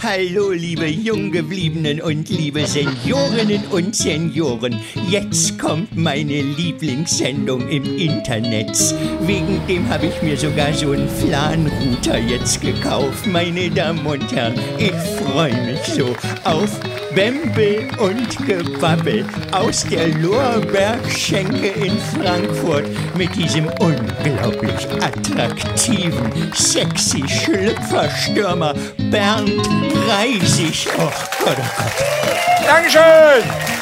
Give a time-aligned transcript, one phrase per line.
[0.00, 4.78] Hallo, liebe Junggebliebenen und liebe Seniorinnen und Senioren.
[5.10, 8.78] Jetzt kommt meine Lieblingssendung im Internet.
[9.22, 14.54] Wegen dem habe ich mir sogar so einen Flanrouter jetzt gekauft, meine Damen und Herren.
[14.78, 16.78] Ich freue mich so auf
[17.14, 22.86] Bembel und Gebabbel aus der Lorbergschenke in Frankfurt
[23.16, 28.74] mit diesem unglaublich attraktiven, sexy Schlüpferstürmer
[29.10, 29.68] Bernd
[30.08, 30.88] Reisig.
[30.98, 31.10] Oh
[31.44, 32.66] Gott, oh Gott.
[32.66, 33.77] Dankeschön!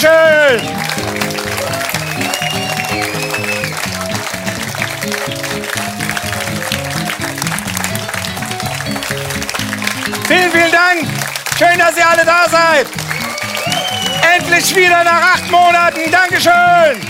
[0.00, 0.60] Dankeschön!
[10.26, 11.06] Vielen, vielen Dank!
[11.58, 12.86] Schön, dass ihr alle da seid!
[14.36, 16.10] Endlich wieder nach acht Monaten!
[16.10, 17.00] Dankeschön!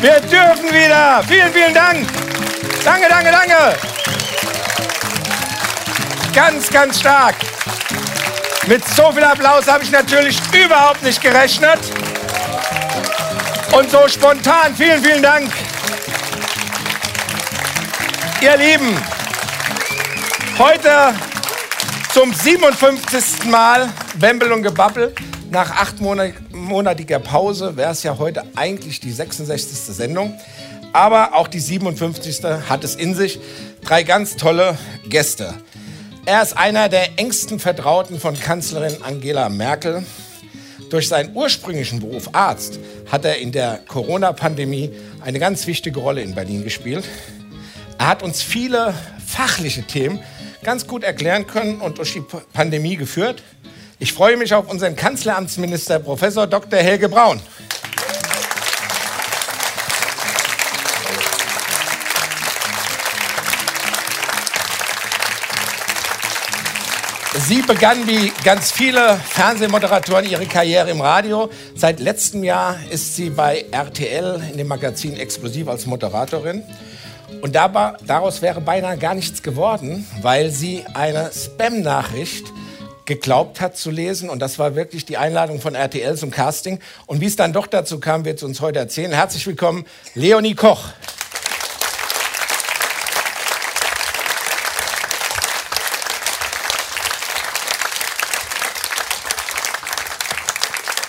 [0.00, 1.22] Wir dürfen wieder!
[1.28, 2.06] Vielen, vielen Dank!
[2.82, 3.76] Danke, danke, danke!
[6.32, 7.34] Ganz, ganz stark!
[8.68, 11.78] Mit so viel Applaus habe ich natürlich überhaupt nicht gerechnet.
[13.72, 15.50] Und so spontan, vielen, vielen Dank.
[18.42, 18.94] Ihr Lieben,
[20.58, 21.14] heute
[22.12, 23.46] zum 57.
[23.46, 25.14] Mal Bembel und Gebabbel.
[25.50, 29.78] Nach achtmonatiger Pause wäre es ja heute eigentlich die 66.
[29.96, 30.38] Sendung.
[30.92, 32.42] Aber auch die 57.
[32.68, 33.40] hat es in sich.
[33.82, 34.76] Drei ganz tolle
[35.08, 35.54] Gäste.
[36.28, 40.04] Er ist einer der engsten Vertrauten von Kanzlerin Angela Merkel.
[40.90, 42.78] Durch seinen ursprünglichen Beruf Arzt
[43.10, 44.90] hat er in der Corona-Pandemie
[45.22, 47.06] eine ganz wichtige Rolle in Berlin gespielt.
[47.96, 48.92] Er hat uns viele
[49.26, 50.20] fachliche Themen
[50.62, 53.42] ganz gut erklären können und durch die Pandemie geführt.
[53.98, 56.78] Ich freue mich auf unseren Kanzleramtsminister Professor Dr.
[56.78, 57.40] Helge Braun.
[67.46, 71.48] Sie begann wie ganz viele Fernsehmoderatoren ihre Karriere im Radio.
[71.76, 76.64] Seit letztem Jahr ist sie bei RTL in dem Magazin Explosiv als Moderatorin.
[77.40, 82.46] Und dabei, daraus wäre beinahe gar nichts geworden, weil sie eine Spam-Nachricht
[83.04, 84.30] geglaubt hat zu lesen.
[84.30, 86.80] Und das war wirklich die Einladung von RTL zum Casting.
[87.06, 89.12] Und wie es dann doch dazu kam, wird sie uns heute erzählen.
[89.12, 90.88] Herzlich willkommen, Leonie Koch.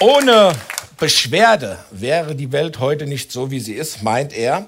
[0.02, 0.54] Ohne
[0.98, 4.68] Beschwerde wäre die Welt heute nicht so, wie sie ist, meint er.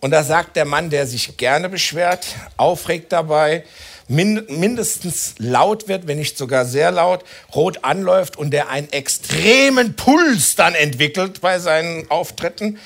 [0.00, 2.26] Und da sagt der Mann, der sich gerne beschwert,
[2.56, 3.62] aufregt dabei,
[4.08, 10.56] mindestens laut wird, wenn nicht sogar sehr laut, rot anläuft und der einen extremen Puls
[10.56, 12.80] dann entwickelt bei seinen Auftritten.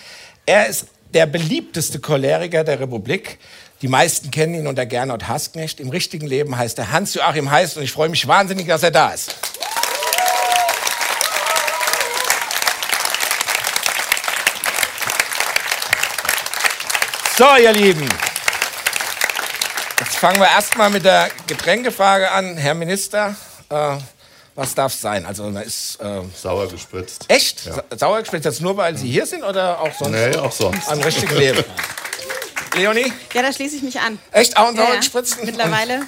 [0.44, 3.38] Er ist der beliebteste Choleriker der Republik.
[3.80, 5.80] Die meisten kennen ihn unter Gernot Hasknecht.
[5.80, 9.14] Im richtigen Leben heißt er Hans-Joachim Heiß und ich freue mich wahnsinnig, dass er da
[9.14, 9.34] ist.
[17.36, 18.08] So, ihr Lieben.
[20.00, 22.56] Jetzt fangen wir erstmal mit der Getränkefrage an.
[22.56, 23.36] Herr Minister,
[23.68, 23.96] äh,
[24.54, 25.26] was darf es sein?
[25.26, 26.00] Also, da ist.
[26.00, 27.26] Äh, sauer gespritzt.
[27.28, 27.66] Echt?
[27.66, 27.74] Ja.
[27.74, 28.46] Sa sauer gespritzt?
[28.46, 30.12] Jetzt nur, weil Sie hier sind oder auch sonst?
[30.12, 30.88] Nee, auch sonst.
[30.88, 31.62] Am richtigen Leben.
[32.74, 33.12] Leonie?
[33.34, 34.18] Ja, da schließe ich mich an.
[34.32, 34.56] Echt?
[34.56, 35.00] Auch ein sauer Ja, ja.
[35.00, 35.44] gespritzt?
[35.44, 36.02] Mittlerweile.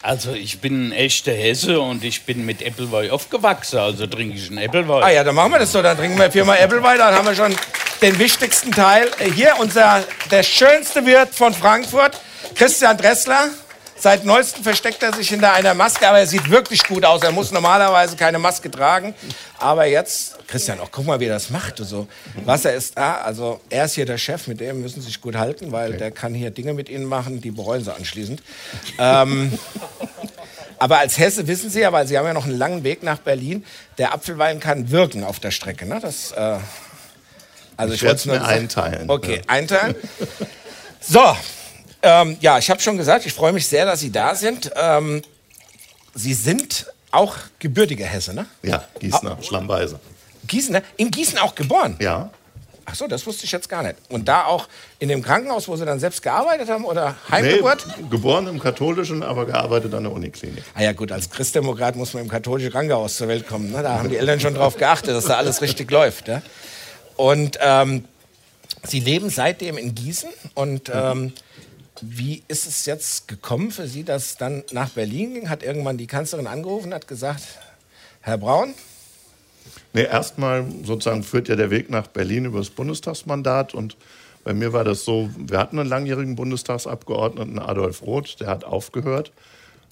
[0.00, 4.48] Also ich bin ein echter Hesse und ich bin mit Appleboy aufgewachsen, also trinke ich
[4.48, 5.02] einen Appleboy.
[5.02, 5.82] Ah ja, dann machen wir das so.
[5.82, 7.54] Dann trinken wir viermal Appleboy, dann haben wir schon
[8.02, 9.10] den wichtigsten Teil.
[9.34, 12.20] Hier unser, der schönste Wirt von Frankfurt,
[12.54, 13.48] Christian Dressler.
[13.98, 17.22] Seit neuestem versteckt er sich hinter einer Maske, aber er sieht wirklich gut aus.
[17.22, 19.14] Er muss normalerweise keine Maske tragen.
[19.58, 21.76] Aber jetzt, Christian, auch guck mal, wie er das macht.
[21.76, 22.08] So.
[22.46, 23.16] Wasser ist da.
[23.18, 26.10] Also er ist hier der Chef, mit dem müssen Sie sich gut halten, weil der
[26.10, 28.42] kann hier Dinge mit Ihnen machen, die bereuen Sie anschließend.
[28.98, 29.58] Ähm,
[30.78, 33.18] aber als Hesse wissen Sie ja, weil Sie haben ja noch einen langen Weg nach
[33.18, 33.66] Berlin,
[33.98, 35.84] der Apfelwein kann wirken auf der Strecke.
[35.84, 35.98] Ne?
[36.00, 36.56] Das, äh,
[37.80, 39.10] also Ich werde es nur mir einteilen.
[39.10, 39.94] Okay, einteilen.
[41.00, 41.36] So,
[42.02, 44.70] ähm, ja, ich habe schon gesagt, ich freue mich sehr, dass Sie da sind.
[44.76, 45.22] Ähm,
[46.14, 48.46] Sie sind auch gebürtiger Hesse, ne?
[48.62, 50.00] Ja, Gießener, Schlammweise.
[50.46, 50.82] Gießen, ne?
[50.96, 51.96] In Gießen auch geboren?
[52.00, 52.30] Ja,
[52.90, 53.94] Ach so, das wusste ich jetzt gar nicht.
[54.08, 54.66] Und da auch
[54.98, 57.86] in dem Krankenhaus, wo Sie dann selbst gearbeitet haben oder Heimgeburt?
[57.86, 60.64] nee, geboren im katholischen, aber gearbeitet an der Uniklinik.
[60.74, 63.70] Ah ja gut, als Christdemokrat muss man im katholischen Krankenhaus zur Welt kommen.
[63.70, 63.82] Ne?
[63.84, 66.26] Da haben die Eltern schon drauf geachtet, dass da alles richtig läuft.
[66.26, 66.42] Ja?
[67.20, 68.04] Und ähm,
[68.82, 71.34] Sie leben seitdem in Gießen und ähm,
[72.00, 75.50] Wie ist es jetzt gekommen für Sie, dass dann nach Berlin ging?
[75.50, 77.42] Hat irgendwann die Kanzlerin angerufen und hat gesagt,
[78.22, 78.72] Herr Braun?
[79.92, 83.98] Nee, erstmal sozusagen führt ja der Weg nach Berlin über das Bundestagsmandat und
[84.42, 89.30] bei mir war das so, wir hatten einen langjährigen Bundestagsabgeordneten, Adolf Roth, der hat aufgehört.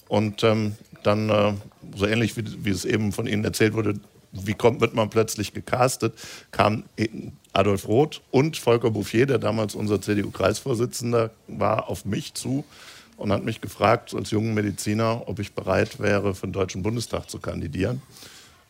[0.07, 1.53] Und ähm, dann, äh,
[1.95, 3.99] so ähnlich wie, wie es eben von Ihnen erzählt wurde,
[4.31, 6.13] wie kommt, wird man plötzlich gecastet,
[6.51, 6.83] kam
[7.53, 12.63] Adolf Roth und Volker Bouffier, der damals unser CDU-Kreisvorsitzender war, auf mich zu
[13.17, 17.29] und hat mich gefragt, als jungen Mediziner, ob ich bereit wäre, für den Deutschen Bundestag
[17.29, 18.01] zu kandidieren.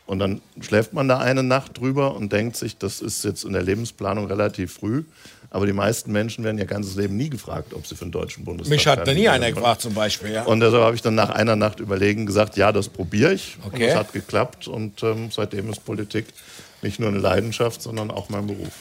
[0.10, 3.54] Und dann schläft man da eine Nacht drüber und denkt sich, das ist jetzt in
[3.54, 5.04] der Lebensplanung relativ früh.
[5.52, 8.44] Aber die meisten Menschen werden ihr ganzes Leben nie gefragt, ob sie für den Deutschen
[8.44, 10.32] Bundestag Mich hat da nie einer gefragt zum Beispiel.
[10.32, 10.46] Ja.
[10.46, 13.58] Und deshalb habe ich dann nach einer Nacht überlegen gesagt, ja, das probiere ich.
[13.64, 13.84] Okay.
[13.84, 14.68] Und es hat geklappt.
[14.68, 16.26] Und ähm, seitdem ist Politik
[16.82, 18.74] nicht nur eine Leidenschaft, sondern auch mein Beruf.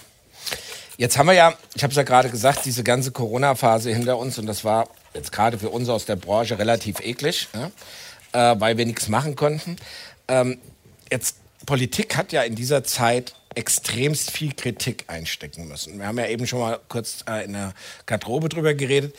[0.96, 4.38] Jetzt haben wir ja, ich habe es ja gerade gesagt, diese ganze Corona-Phase hinter uns.
[4.38, 8.52] Und das war jetzt gerade für uns aus der Branche relativ eklig, ja?
[8.52, 9.76] äh, weil wir nichts machen konnten.
[10.26, 10.56] Ähm,
[11.10, 15.99] jetzt Politik hat ja in dieser Zeit extremst viel Kritik einstecken müssen.
[15.99, 17.75] Wir haben ja eben schon mal kurz äh, in der
[18.06, 19.14] Garderobe drüber geredet.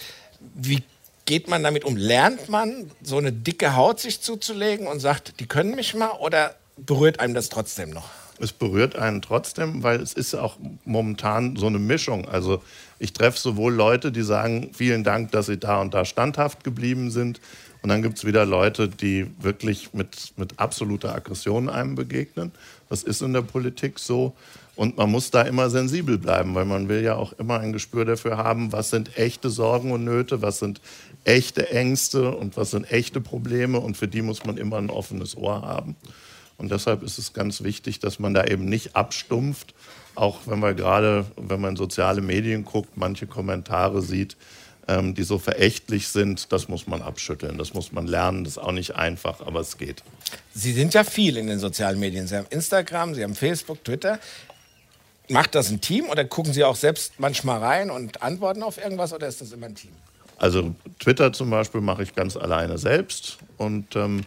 [0.56, 0.84] Wie
[1.26, 1.98] geht man damit um?
[1.98, 6.56] Lernt man, so eine dicke Haut sich zuzulegen und sagt, die können mich mal oder
[6.78, 8.10] berührt einem das trotzdem noch?
[8.40, 12.28] Es berührt einen trotzdem, weil es ist auch momentan so eine Mischung.
[12.28, 12.64] Also
[12.98, 17.12] ich treffe sowohl Leute, die sagen, vielen Dank, dass Sie da und da standhaft geblieben
[17.12, 17.42] sind,
[17.82, 22.52] und dann gibt es wieder Leute, die wirklich mit, mit absoluter Aggression einem begegnen.
[22.90, 24.34] Das ist in der Politik so.
[24.76, 28.06] Und man muss da immer sensibel bleiben, weil man will ja auch immer ein Gespür
[28.06, 30.82] dafür haben, was sind echte Sorgen und Nöte, was sind
[31.26, 33.80] echte Ängste und was sind echte Probleme.
[33.80, 35.96] Und für die muss man immer ein offenes Ohr haben.
[36.58, 39.74] Und deshalb ist es ganz wichtig, dass man da eben nicht abstumpft,
[40.16, 44.36] auch wenn man gerade, wenn man soziale Medien guckt, manche Kommentare sieht,
[44.90, 48.58] ähm, die so verächtlich sind, das muss man abschütteln, das muss man lernen, das ist
[48.58, 50.04] auch nicht einfach, aber es geht.
[50.54, 52.28] Sie sind ja viel in den sozialen Medien.
[52.28, 54.20] Sie haben Instagram, Sie haben Facebook, Twitter.
[55.30, 59.14] Macht das ein Team oder gucken Sie auch selbst manchmal rein und antworten auf irgendwas
[59.14, 59.92] oder ist das immer ein Team?
[60.38, 64.26] Also Twitter zum Beispiel mache ich ganz alleine selbst und ähm,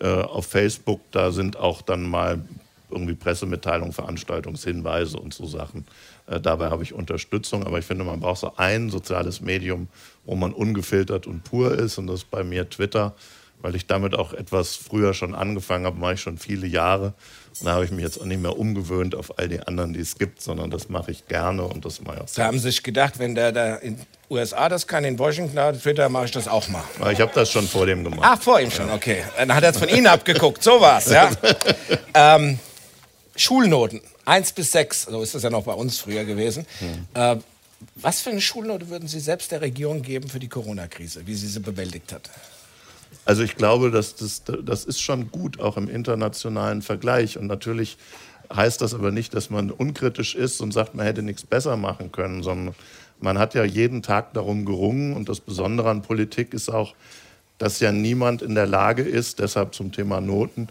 [0.00, 2.44] äh, auf Facebook, da sind auch dann mal
[2.90, 5.86] irgendwie Pressemitteilungen, Veranstaltungshinweise und so Sachen.
[6.26, 9.88] Äh, dabei habe ich Unterstützung, aber ich finde, man braucht so ein soziales Medium,
[10.24, 13.14] wo man ungefiltert und pur ist und das ist bei mir Twitter,
[13.60, 17.14] weil ich damit auch etwas früher schon angefangen habe, mache ich schon viele Jahre.
[17.60, 20.00] Und da habe ich mich jetzt auch nicht mehr umgewöhnt auf all die anderen, die
[20.00, 22.70] es gibt, sondern das mache ich gerne und das mache ich auch Da haben Sie
[22.70, 23.98] sich gedacht, wenn der da in
[24.28, 26.82] USA das kann, in Washington, Twitter mache ich das auch mal.
[27.12, 28.22] Ich habe das schon vor dem gemacht.
[28.22, 29.22] Ach, vor ihm schon, okay.
[29.36, 31.30] Dann hat er es von Ihnen abgeguckt, so war's, ja.
[32.14, 32.58] ähm,
[33.36, 36.66] Schulnoten, 1 bis 6, so ist das ja noch bei uns früher gewesen.
[36.78, 37.06] Hm.
[37.14, 37.36] Äh,
[37.96, 41.48] was für eine Schulnote würden Sie selbst der Regierung geben für die Corona-Krise, wie sie
[41.48, 42.30] sie bewältigt hat?
[43.24, 47.38] Also ich glaube, dass das, das ist schon gut, auch im internationalen Vergleich.
[47.38, 47.96] Und natürlich
[48.54, 52.12] heißt das aber nicht, dass man unkritisch ist und sagt, man hätte nichts besser machen
[52.12, 52.74] können, sondern
[53.20, 55.14] man hat ja jeden Tag darum gerungen.
[55.14, 56.94] Und das Besondere an Politik ist auch,
[57.58, 60.68] dass ja niemand in der Lage ist, deshalb zum Thema Noten,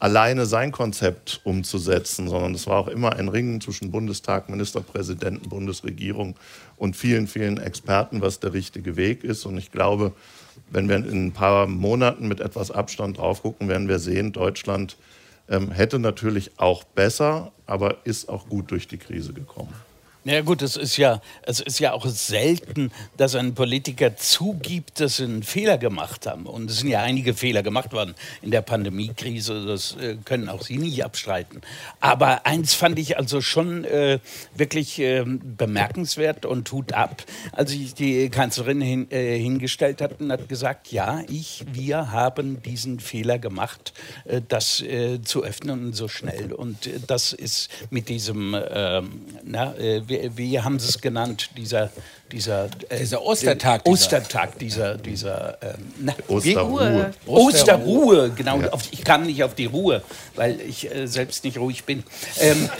[0.00, 6.36] alleine sein Konzept umzusetzen, sondern es war auch immer ein Ringen zwischen Bundestag, Ministerpräsidenten, Bundesregierung
[6.76, 9.44] und vielen, vielen Experten, was der richtige Weg ist.
[9.44, 10.12] Und ich glaube,
[10.70, 14.96] wenn wir in ein paar Monaten mit etwas Abstand drauf gucken, werden wir sehen, Deutschland
[15.48, 19.74] ähm, hätte natürlich auch besser, aber ist auch gut durch die Krise gekommen.
[20.24, 25.16] Ja, gut, es ist ja, es ist ja auch selten, dass ein Politiker zugibt, dass
[25.16, 26.44] sie einen Fehler gemacht haben.
[26.44, 29.64] Und es sind ja einige Fehler gemacht worden in der Pandemiekrise.
[29.64, 31.62] Das äh, können auch Sie nicht abstreiten.
[32.00, 34.18] Aber eins fand ich also schon äh,
[34.54, 40.30] wirklich äh, bemerkenswert und tut ab, als sich die Kanzlerin hin, äh, hingestellt hat und
[40.30, 43.94] hat gesagt, ja, ich, wir haben diesen Fehler gemacht,
[44.26, 46.52] äh, das äh, zu öffnen so schnell.
[46.52, 49.74] Und das ist mit diesem, ähm, na,
[50.10, 51.90] wie, wie haben Sie es genannt, dieser,
[52.30, 53.84] dieser, äh, dieser Ostertag.
[53.84, 57.14] Dieser, Ostertag, dieser, dieser ähm, na, Osterruhe.
[57.26, 58.60] Osterruhe, genau.
[58.60, 58.70] Ja.
[58.70, 60.02] Auf, ich kam nicht auf die Ruhe,
[60.36, 62.04] weil ich äh, selbst nicht ruhig bin.
[62.40, 62.68] Ähm,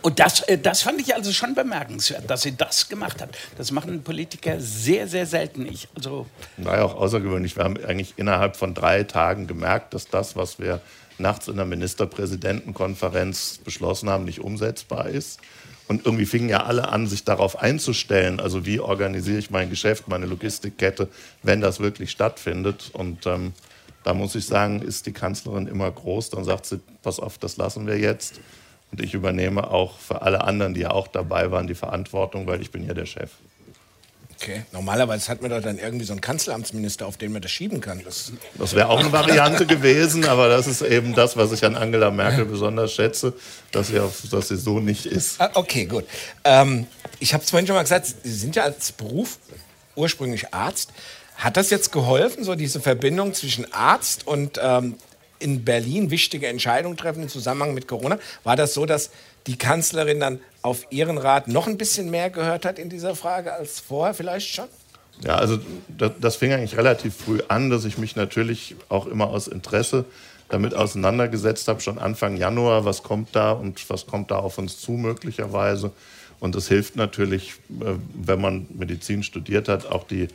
[0.00, 3.30] Und das, äh, das fand ich also schon bemerkenswert, dass sie das gemacht hat.
[3.56, 5.66] Das machen Politiker sehr, sehr selten.
[5.66, 7.56] Ich, also War ja auch außergewöhnlich.
[7.56, 10.80] Wir haben eigentlich innerhalb von drei Tagen gemerkt, dass das, was wir
[11.18, 15.40] nachts in der Ministerpräsidentenkonferenz beschlossen haben, nicht umsetzbar ist.
[15.88, 18.40] Und irgendwie fingen ja alle an, sich darauf einzustellen.
[18.40, 21.08] Also wie organisiere ich mein Geschäft, meine Logistikkette,
[21.42, 22.90] wenn das wirklich stattfindet.
[22.92, 23.54] Und ähm,
[24.04, 26.30] da muss ich sagen, ist die Kanzlerin immer groß.
[26.30, 28.38] Dann sagt sie, pass auf, das lassen wir jetzt.
[28.92, 32.60] Und ich übernehme auch für alle anderen, die ja auch dabei waren, die Verantwortung, weil
[32.60, 33.30] ich bin ja der Chef.
[34.40, 37.80] Okay, normalerweise hat man doch dann irgendwie so einen Kanzleramtsminister, auf den man das schieben
[37.80, 38.02] kann.
[38.04, 41.74] Das Das wäre auch eine Variante gewesen, aber das ist eben das, was ich an
[41.74, 43.32] Angela Merkel besonders schätze,
[43.72, 45.40] dass sie, auf, dass sie so nicht ist.
[45.40, 46.04] Ah, okay, gut.
[46.44, 46.86] Ähm,
[47.18, 49.38] ich habe es vorhin schon mal gesagt, Sie sind ja als Beruf
[49.96, 50.92] ursprünglich Arzt.
[51.36, 54.94] Hat das jetzt geholfen, so diese Verbindung zwischen Arzt und ähm,
[55.38, 58.18] in Berlin wichtige Entscheidungen treffen im Zusammenhang mit Corona?
[58.44, 59.10] War das so, dass
[59.46, 63.52] die Kanzlerin dann auf Ihren Rat noch ein bisschen mehr gehört hat in dieser Frage
[63.52, 64.68] als vorher vielleicht schon?
[65.24, 69.28] Ja, also das, das fing eigentlich relativ früh an, dass ich mich natürlich auch immer
[69.28, 70.04] aus Interesse
[70.48, 74.80] damit auseinandergesetzt habe, schon Anfang Januar, was kommt da und was kommt da auf uns
[74.80, 75.92] zu möglicherweise.
[76.40, 80.28] Und es hilft natürlich, äh, wenn man Medizin studiert hat, auch die,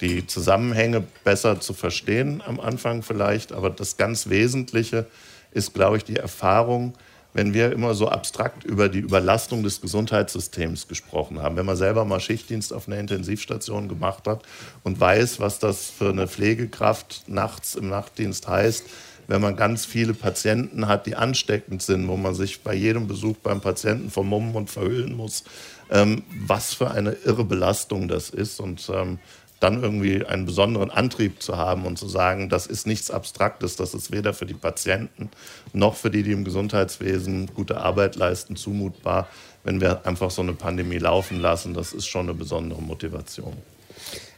[0.00, 3.52] die Zusammenhänge besser zu verstehen am Anfang vielleicht.
[3.52, 5.06] Aber das ganz Wesentliche
[5.52, 6.94] ist, glaube ich, die Erfahrung,
[7.32, 11.56] wenn wir immer so abstrakt über die Überlastung des Gesundheitssystems gesprochen haben.
[11.56, 14.42] Wenn man selber mal Schichtdienst auf einer Intensivstation gemacht hat
[14.84, 18.84] und weiß, was das für eine Pflegekraft nachts im Nachtdienst heißt,
[19.28, 23.36] wenn man ganz viele Patienten hat, die ansteckend sind, wo man sich bei jedem Besuch
[23.36, 25.44] beim Patienten vermummen und verhüllen muss,
[25.90, 28.60] ähm, was für eine irre Belastung das ist.
[28.60, 29.18] Und ähm,
[29.60, 33.94] dann irgendwie einen besonderen Antrieb zu haben und zu sagen, das ist nichts Abstraktes, das
[33.94, 35.30] ist weder für die Patienten
[35.72, 39.28] noch für die, die im Gesundheitswesen gute Arbeit leisten, zumutbar,
[39.64, 41.74] wenn wir einfach so eine Pandemie laufen lassen.
[41.74, 43.56] Das ist schon eine besondere Motivation.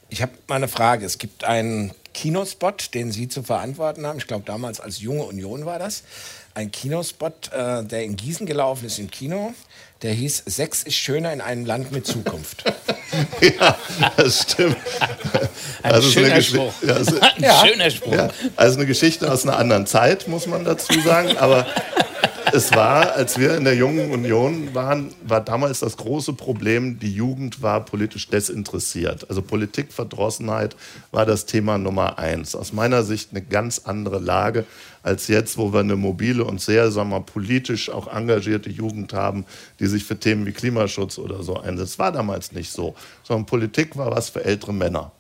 [0.09, 1.05] Ich habe mal eine Frage.
[1.05, 4.19] Es gibt einen Kinospot, den Sie zu verantworten haben.
[4.19, 6.03] Ich glaube, damals als Junge Union war das.
[6.59, 9.55] Ein Kinospot, äh, der in Gießen gelaufen ist im Kino.
[10.03, 12.65] Der hieß Sex ist schöner in einem Land mit Zukunft.
[13.61, 13.77] ja,
[14.17, 14.77] das stimmt.
[15.85, 16.73] Ein es ist eine schöner Gesch- Spruch.
[16.83, 17.65] Ja, es ist- Ein Ja.
[17.65, 18.13] schöner Spruch.
[18.13, 21.37] Ja, also eine Geschichte aus einer anderen Zeit, muss man dazu sagen.
[21.39, 21.65] Aber
[22.53, 27.13] es war, als wir in der Jungen Union waren, war damals das große Problem, die
[27.13, 29.29] Jugend war politisch desinteressiert.
[29.29, 30.77] Also Politikverdrossenheit
[31.11, 32.55] war das Thema Nummer eins.
[32.55, 34.65] Aus meiner Sicht eine ganz andere Lage
[35.03, 39.45] als jetzt, wo wir eine mobile und sehr, sagen wir, politisch auch engagierte Jugend haben,
[39.81, 41.93] die sich für Themen wie Klimaschutz oder so einsetzt.
[41.93, 45.13] Das war damals nicht so, sondern Politik war was für ältere Männer.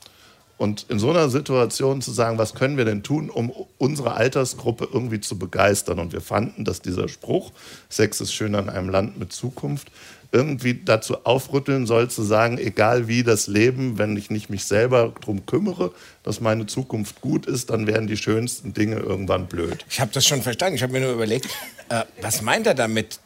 [0.58, 4.88] Und in so einer Situation zu sagen, was können wir denn tun, um unsere Altersgruppe
[4.92, 6.00] irgendwie zu begeistern?
[6.00, 7.52] Und wir fanden, dass dieser Spruch,
[7.88, 9.92] Sex ist schön an einem Land mit Zukunft,
[10.32, 15.14] irgendwie dazu aufrütteln soll, zu sagen, egal wie das Leben, wenn ich nicht mich selber
[15.20, 19.86] darum kümmere, dass meine Zukunft gut ist, dann werden die schönsten Dinge irgendwann blöd.
[19.88, 20.74] Ich habe das schon verstanden.
[20.74, 21.46] Ich habe mir nur überlegt,
[21.88, 23.20] äh, was meint er damit?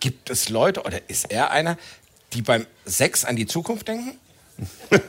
[0.00, 1.78] Gibt es Leute oder ist er einer,
[2.34, 4.18] die beim Sex an die Zukunft denken?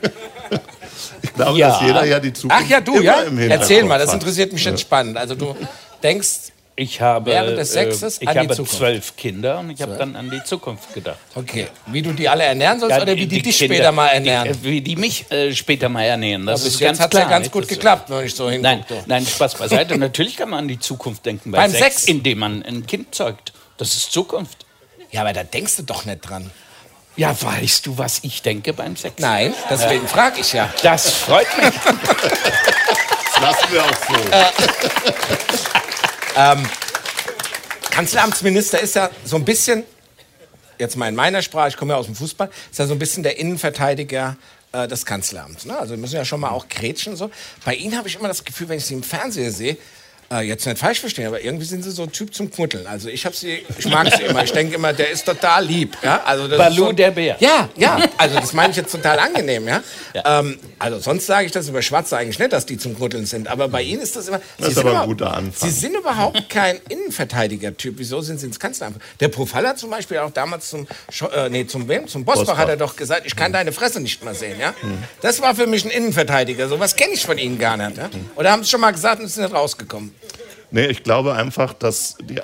[1.22, 1.68] Ich glaube, Ja.
[1.70, 3.20] dass jeder ja die Zukunft Ach ja, du, immer ja?
[3.22, 5.16] im Hinterkopf Erzähl mal, das interessiert mich jetzt spannend.
[5.16, 5.54] Also du
[6.02, 8.74] denkst, Ich habe, Während des äh, Sexes ich an die habe Zukunft.
[8.76, 11.18] zwölf Kinder und ich habe dann an die Zukunft gedacht.
[11.34, 14.08] okay, wie du die alle ernähren sollst Ja, oder wie die, dich Kinder, später mal
[14.08, 14.52] ernähren?
[14.62, 16.44] Die, äh, wie die mich äh, später mal ernähren.
[16.46, 17.22] Das Bis ist ganz hat klar.
[17.24, 18.82] ja ganz gut Das- geklappt, wenn ich so hingucke.
[18.88, 19.96] Nein, nein, Spaß beiseite.
[19.98, 22.04] Natürlich kann man an die Zukunft denken bei Beim Sex, Sex?
[22.04, 23.52] indem man ein Kind zeugt.
[23.78, 24.64] Das ist Zukunft.
[25.12, 26.50] Ja, aber da denkst du doch nicht dran.
[27.16, 29.14] Ja, weißt du, was ich denke beim Sex?
[29.18, 30.72] Nein, deswegen frage ich ja.
[30.82, 31.74] Das freut mich.
[33.36, 33.92] Das lassen wir auch
[36.64, 36.72] so.
[37.90, 39.84] Kanzleramtsminister ist ja so ein bisschen,
[40.78, 42.98] jetzt mal in meiner Sprache, ich komme ja aus dem Fußball, ist ja so ein
[42.98, 44.36] bisschen der Innenverteidiger
[44.72, 45.64] äh, des Kanzleramts.
[45.64, 45.78] Ne?
[45.78, 47.16] Also wir müssen ja schon mal auch kretschen.
[47.16, 47.30] So.
[47.64, 49.76] Bei Ihnen habe ich immer das Gefühl, wenn ich Sie im Fernseher sehe,
[50.32, 52.86] äh, jetzt nicht falsch verstehen, aber irgendwie sind Sie so ein Typ zum Knutteln.
[52.86, 54.42] Also ich habe Sie, ich mag Sie immer.
[54.44, 55.96] Ich denke immer, der ist total lieb.
[56.02, 56.22] Ja?
[56.24, 57.36] Also das Balu ist so, der Bär.
[57.40, 57.98] Ja, ja.
[58.18, 59.66] Also das meine ich jetzt total angenehm.
[59.68, 59.82] Ja?
[60.14, 60.40] Ja.
[60.40, 63.48] Ähm, also sonst sage ich das über Schwarze eigentlich nicht, dass die zum Knutteln sind.
[63.48, 64.40] Aber bei Ihnen ist das immer.
[64.58, 65.68] Das ist sind aber ein immer- guter Anfang.
[65.70, 67.94] Sie sind überhaupt kein Innenverteidiger-Typ.
[67.98, 68.96] Wieso sind Sie ins Kanzleramt?
[69.20, 72.08] Der Profall hat zum Beispiel auch damals zum, Scho- äh, nee, zum wem?
[72.08, 72.58] Zum Bosbach, Bosbach.
[72.58, 74.58] hat er doch gesagt, ich kann deine Fresse nicht mehr sehen.
[74.60, 74.74] Ja?
[75.22, 76.68] Das war für mich ein Innenverteidiger.
[76.68, 77.96] So was kenne ich von Ihnen gar nicht.
[77.96, 78.10] Ja?
[78.36, 80.14] Oder haben Sie schon mal gesagt und sind nicht rausgekommen?
[80.70, 82.40] Nee, ich glaube einfach, dass die,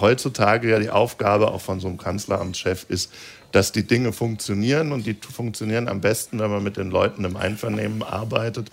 [0.00, 3.12] heutzutage ja die Aufgabe auch von so einem Kanzleramtschef ist,
[3.52, 7.36] dass die Dinge funktionieren und die funktionieren am besten, wenn man mit den Leuten im
[7.36, 8.70] Einvernehmen arbeitet.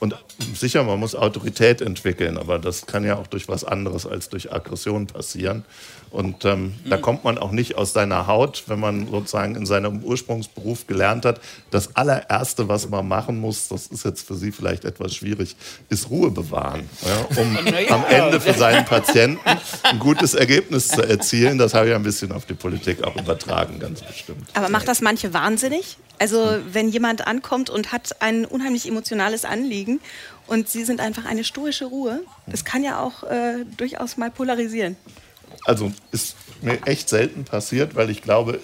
[0.00, 0.16] Und
[0.54, 4.52] sicher, man muss Autorität entwickeln, aber das kann ja auch durch was anderes als durch
[4.52, 5.64] Aggression passieren.
[6.14, 10.04] Und ähm, da kommt man auch nicht aus seiner Haut, wenn man sozusagen in seinem
[10.04, 11.40] Ursprungsberuf gelernt hat.
[11.72, 15.56] Das allererste, was man machen muss, das ist jetzt für Sie vielleicht etwas schwierig,
[15.88, 17.92] ist Ruhe bewahren, ja, um ja.
[17.92, 19.40] am Ende für seinen Patienten
[19.82, 21.58] ein gutes Ergebnis zu erzielen.
[21.58, 24.46] Das habe ich ein bisschen auf die Politik auch übertragen, ganz bestimmt.
[24.54, 25.96] Aber macht das manche wahnsinnig?
[26.20, 29.98] Also wenn jemand ankommt und hat ein unheimlich emotionales Anliegen
[30.46, 34.94] und sie sind einfach eine stoische Ruhe, das kann ja auch äh, durchaus mal polarisieren.
[35.64, 38.60] Also ist mir echt selten passiert, weil ich glaube,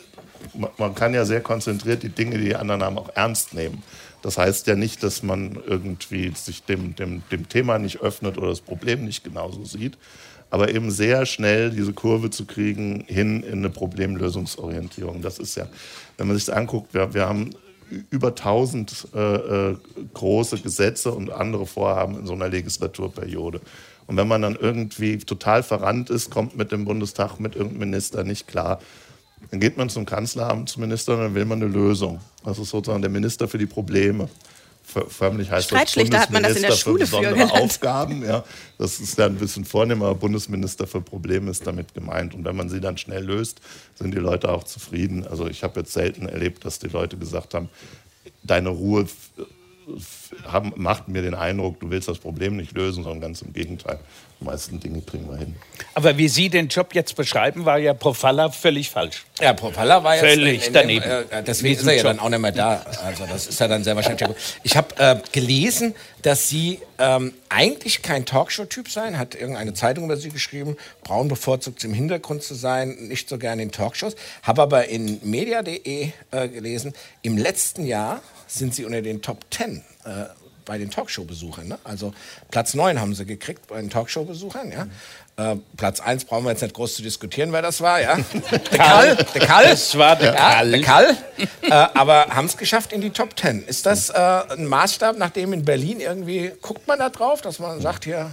[0.78, 3.82] man- kann ja sehr konzentriert die Dinge, die die anderen haben, auch ernst nehmen.
[4.22, 8.48] Das heißt ja nicht, dass man irgendwie sich dem, dem, dem Thema nicht öffnet oder
[8.48, 9.96] das Problem nicht genauso sieht,
[10.50, 15.22] aber eben sehr schnell diese Kurve zu kriegen hin in eine Problemlösungsorientierung.
[15.22, 15.68] Das ist ja,
[16.18, 17.50] wenn man sich das anguckt, wir, wir haben
[18.10, 19.18] über 1000 äh,
[19.70, 19.76] äh,
[20.14, 23.60] große Gesetze und andere Vorhaben in so einer Legislaturperiode.
[24.10, 28.24] Und wenn man dann irgendwie total verrannt ist, kommt mit dem Bundestag, mit irgendeinem Minister
[28.24, 28.80] nicht klar,
[29.52, 32.20] dann geht man zum Kanzleramt, zum Minister, und dann will man eine Lösung.
[32.44, 34.28] Das ist sozusagen der Minister für die Probleme.
[34.84, 37.52] För- Förmlich heißt das Streitschlichter hat man das in der Bundesminister Schule für besondere gelernt.
[37.52, 38.24] Aufgaben.
[38.24, 38.42] Ja.
[38.78, 42.34] Das ist ja ein bisschen vornehmer, aber Bundesminister für Probleme ist damit gemeint.
[42.34, 43.60] Und wenn man sie dann schnell löst,
[43.94, 45.24] sind die Leute auch zufrieden.
[45.24, 47.68] Also ich habe jetzt selten erlebt, dass die Leute gesagt haben,
[48.42, 49.06] deine Ruhe
[50.44, 53.98] haben, macht mir den Eindruck, du willst das Problem nicht lösen, sondern ganz im Gegenteil.
[54.40, 55.54] Die meisten Dinge kriegen wir hin.
[55.94, 59.26] Aber wie Sie den Job jetzt beschreiben, war ja pro Faller völlig falsch.
[59.38, 61.02] Ja, Propeller war jetzt Völlig in, in daneben.
[61.02, 62.06] Dem, äh, deswegen ist er ja Job.
[62.12, 62.84] dann auch nicht mehr da.
[63.04, 64.28] Also das ist ja dann sehr wahrscheinlich.
[64.62, 70.16] Ich habe äh, gelesen, dass Sie ähm, eigentlich kein Talkshow-Typ sein, hat irgendeine Zeitung über
[70.16, 70.76] Sie geschrieben.
[71.04, 74.16] Braun bevorzugt im Hintergrund zu sein, nicht so gerne in Talkshows.
[74.42, 79.82] Habe aber in media.de äh, gelesen, im letzten Jahr sind Sie unter den Top 10
[80.04, 80.24] äh,
[80.64, 81.68] bei den Talkshow-Besuchern.
[81.68, 81.78] Ne?
[81.84, 82.12] Also
[82.50, 84.70] Platz 9 haben Sie gekriegt bei den Talkshow-Besuchern.
[84.70, 85.52] Ja?
[85.52, 88.00] Äh, Platz 1 brauchen wir jetzt nicht groß zu diskutieren, wer das war.
[88.00, 88.16] Ja?
[88.50, 89.16] Der Kall.
[89.34, 89.64] Der Kall.
[89.64, 90.70] Das war der ja, Kall.
[90.70, 91.16] Der Kall.
[91.62, 93.64] äh, aber haben es geschafft in die Top 10.
[93.64, 97.80] Ist das äh, ein Maßstab, nachdem in Berlin irgendwie, guckt man da drauf, dass man
[97.80, 98.32] sagt, hier,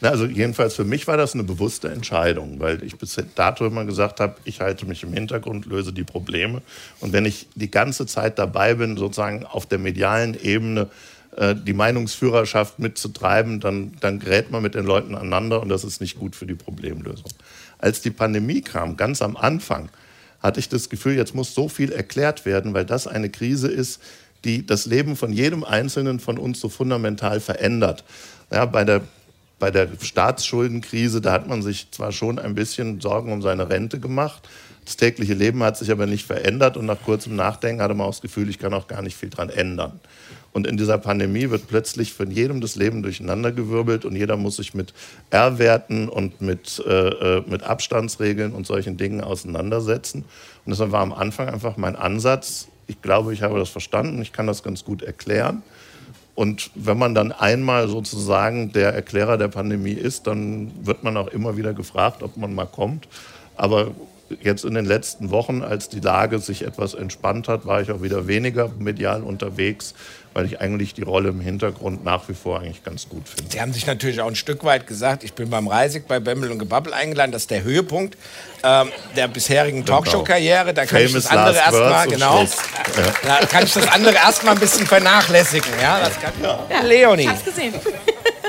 [0.00, 4.20] also jedenfalls für mich war das eine bewusste Entscheidung, weil ich bis dato immer gesagt
[4.20, 6.62] habe, ich halte mich im Hintergrund, löse die Probleme.
[7.00, 10.88] Und wenn ich die ganze Zeit dabei bin, sozusagen auf der medialen Ebene
[11.36, 16.00] äh, die Meinungsführerschaft mitzutreiben, dann, dann gerät man mit den Leuten aneinander und das ist
[16.00, 17.30] nicht gut für die Problemlösung.
[17.78, 19.88] Als die Pandemie kam, ganz am Anfang,
[20.40, 24.00] hatte ich das Gefühl, jetzt muss so viel erklärt werden, weil das eine Krise ist,
[24.44, 28.04] die das Leben von jedem Einzelnen von uns so fundamental verändert.
[28.52, 29.02] Ja, bei der
[29.58, 33.98] bei der Staatsschuldenkrise, da hat man sich zwar schon ein bisschen Sorgen um seine Rente
[33.98, 34.48] gemacht,
[34.88, 38.12] das tägliche Leben hat sich aber nicht verändert und nach kurzem Nachdenken hatte man auch
[38.12, 40.00] das Gefühl, ich kann auch gar nicht viel dran ändern.
[40.52, 44.72] Und in dieser Pandemie wird plötzlich von jedem das Leben durcheinandergewirbelt und jeder muss sich
[44.72, 44.94] mit
[45.28, 50.24] R-Werten und mit, äh, äh, mit Abstandsregeln und solchen Dingen auseinandersetzen.
[50.64, 54.32] Und deshalb war am Anfang einfach mein Ansatz, ich glaube, ich habe das verstanden, ich
[54.32, 55.62] kann das ganz gut erklären.
[56.38, 61.26] Und wenn man dann einmal sozusagen der Erklärer der Pandemie ist, dann wird man auch
[61.26, 63.08] immer wieder gefragt, ob man mal kommt.
[63.56, 63.88] Aber
[64.42, 68.02] jetzt in den letzten Wochen, als die Lage sich etwas entspannt hat, war ich auch
[68.02, 69.94] wieder weniger medial unterwegs,
[70.34, 73.50] weil ich eigentlich die Rolle im Hintergrund nach wie vor eigentlich ganz gut finde.
[73.50, 76.50] Sie haben sich natürlich auch ein Stück weit gesagt, ich bin beim Reisig bei Bemmel
[76.50, 77.32] und Gebabbel eingeladen.
[77.32, 78.16] Das ist der Höhepunkt
[78.62, 80.74] ähm, der bisherigen Talkshow-Karriere.
[80.74, 82.36] Da kann ich Famous das andere erstmal, genau.
[82.38, 82.56] Schluss.
[83.22, 85.72] Da kann ich das andere erstmal ein bisschen vernachlässigen.
[85.80, 87.28] Ja, das kann, Leonie.
[87.28, 87.74] Hab's gesehen.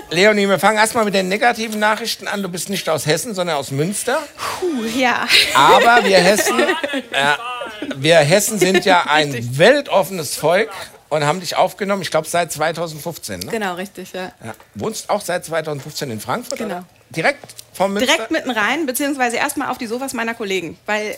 [0.09, 2.41] Leonie, wir fangen erstmal mit den negativen Nachrichten an.
[2.41, 4.21] Du bist nicht aus Hessen, sondern aus Münster.
[4.59, 5.27] Puh, ja.
[5.53, 7.35] Aber wir Hessen, äh,
[7.95, 10.69] wir Hessen sind ja ein weltoffenes Volk
[11.09, 13.39] und haben dich aufgenommen, ich glaube seit 2015.
[13.39, 13.51] Ne?
[13.51, 14.31] Genau, richtig, ja.
[14.43, 14.53] Ja.
[14.75, 16.57] Wohnst auch seit 2015 in Frankfurt?
[16.57, 16.75] Genau.
[16.77, 16.85] Oder?
[17.09, 18.13] Direkt vom Münster?
[18.13, 20.77] Direkt mitten rein, beziehungsweise erstmal auf die Sofas meiner Kollegen.
[20.85, 21.17] Weil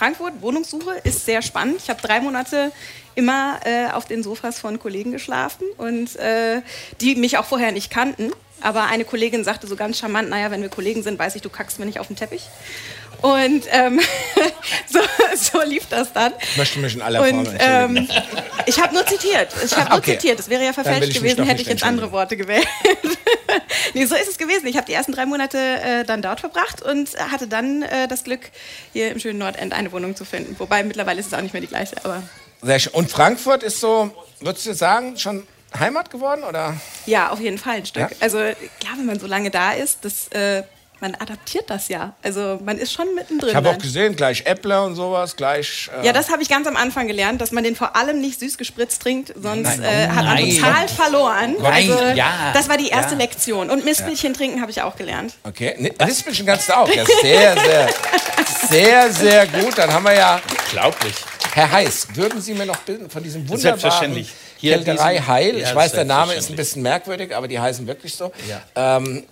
[0.00, 1.76] Frankfurt, Wohnungssuche, ist sehr spannend.
[1.76, 2.72] Ich habe drei Monate
[3.16, 6.62] immer äh, auf den Sofas von Kollegen geschlafen und äh,
[7.02, 8.32] die mich auch vorher nicht kannten.
[8.62, 11.50] Aber eine Kollegin sagte so ganz charmant, naja, wenn wir Kollegen sind, weiß ich, du
[11.50, 12.48] kackst mir nicht auf den Teppich.
[13.22, 14.00] Und ähm,
[14.88, 15.00] so,
[15.36, 16.32] so lief das dann.
[16.52, 17.96] Ich möchte mich in aller Form Und entschuldigen.
[17.96, 18.08] ähm,
[18.66, 19.48] ich habe nur zitiert.
[19.64, 20.12] Ich habe nur Okay.
[20.18, 20.38] zitiert.
[20.38, 22.66] Das wäre ja verfälscht gewesen, hätte ich jetzt andere Worte gewählt.
[23.94, 24.66] nee, so ist es gewesen.
[24.66, 28.24] Ich habe die ersten drei Monate äh, dann dort verbracht und hatte dann äh, das
[28.24, 28.40] Glück,
[28.92, 30.56] hier im schönen Nordend eine Wohnung zu finden.
[30.58, 31.96] Wobei mittlerweile ist es auch nicht mehr die gleiche.
[32.04, 32.22] Aber
[32.62, 32.92] Sehr schön.
[32.94, 35.46] Und Frankfurt ist so, würdest du sagen, schon
[35.78, 36.42] Heimat geworden?
[36.44, 36.76] Oder?
[37.06, 38.02] ja, auf jeden Fall ein Stück.
[38.10, 38.16] Ja?
[38.20, 40.62] Also klar, wenn man so lange da ist, das, äh,
[41.00, 42.14] man adaptiert das ja.
[42.22, 43.50] Also man ist schon mittendrin.
[43.50, 45.90] Ich habe auch gesehen, gleich Äppler und sowas, gleich.
[46.02, 48.40] Äh, Ja, das habe ich ganz am Anfang gelernt, dass man den vor allem nicht
[48.40, 49.82] süß gespritzt trinkt, sonst Nein.
[49.82, 50.50] äh, hat man Nein.
[50.56, 51.56] total verloren.
[51.60, 52.50] Nein, also, ja.
[52.54, 53.18] Das war die erste Ja.
[53.20, 53.70] Lektion.
[53.70, 55.34] Und Mistmilchen trinken habe ich auch gelernt.
[55.44, 56.88] Okay, ne, Lispelchen kannst du auch.
[56.88, 57.88] Ja, sehr, sehr,
[58.68, 59.78] sehr, sehr gut.
[59.78, 60.40] Dann haben wir ja
[60.72, 61.14] Unglaublich.
[61.52, 64.32] Herr Heiß, würden Sie mir noch bilden von diesem wunderbaren Selbstverständlich.
[64.58, 65.58] Hier Kälterei Heil?
[65.58, 68.30] Ja, ich weiß, der Name ist ein bisschen merkwürdig, aber die heißen wirklich so.
[68.48, 68.96] Ja.
[68.98, 69.24] Ähm,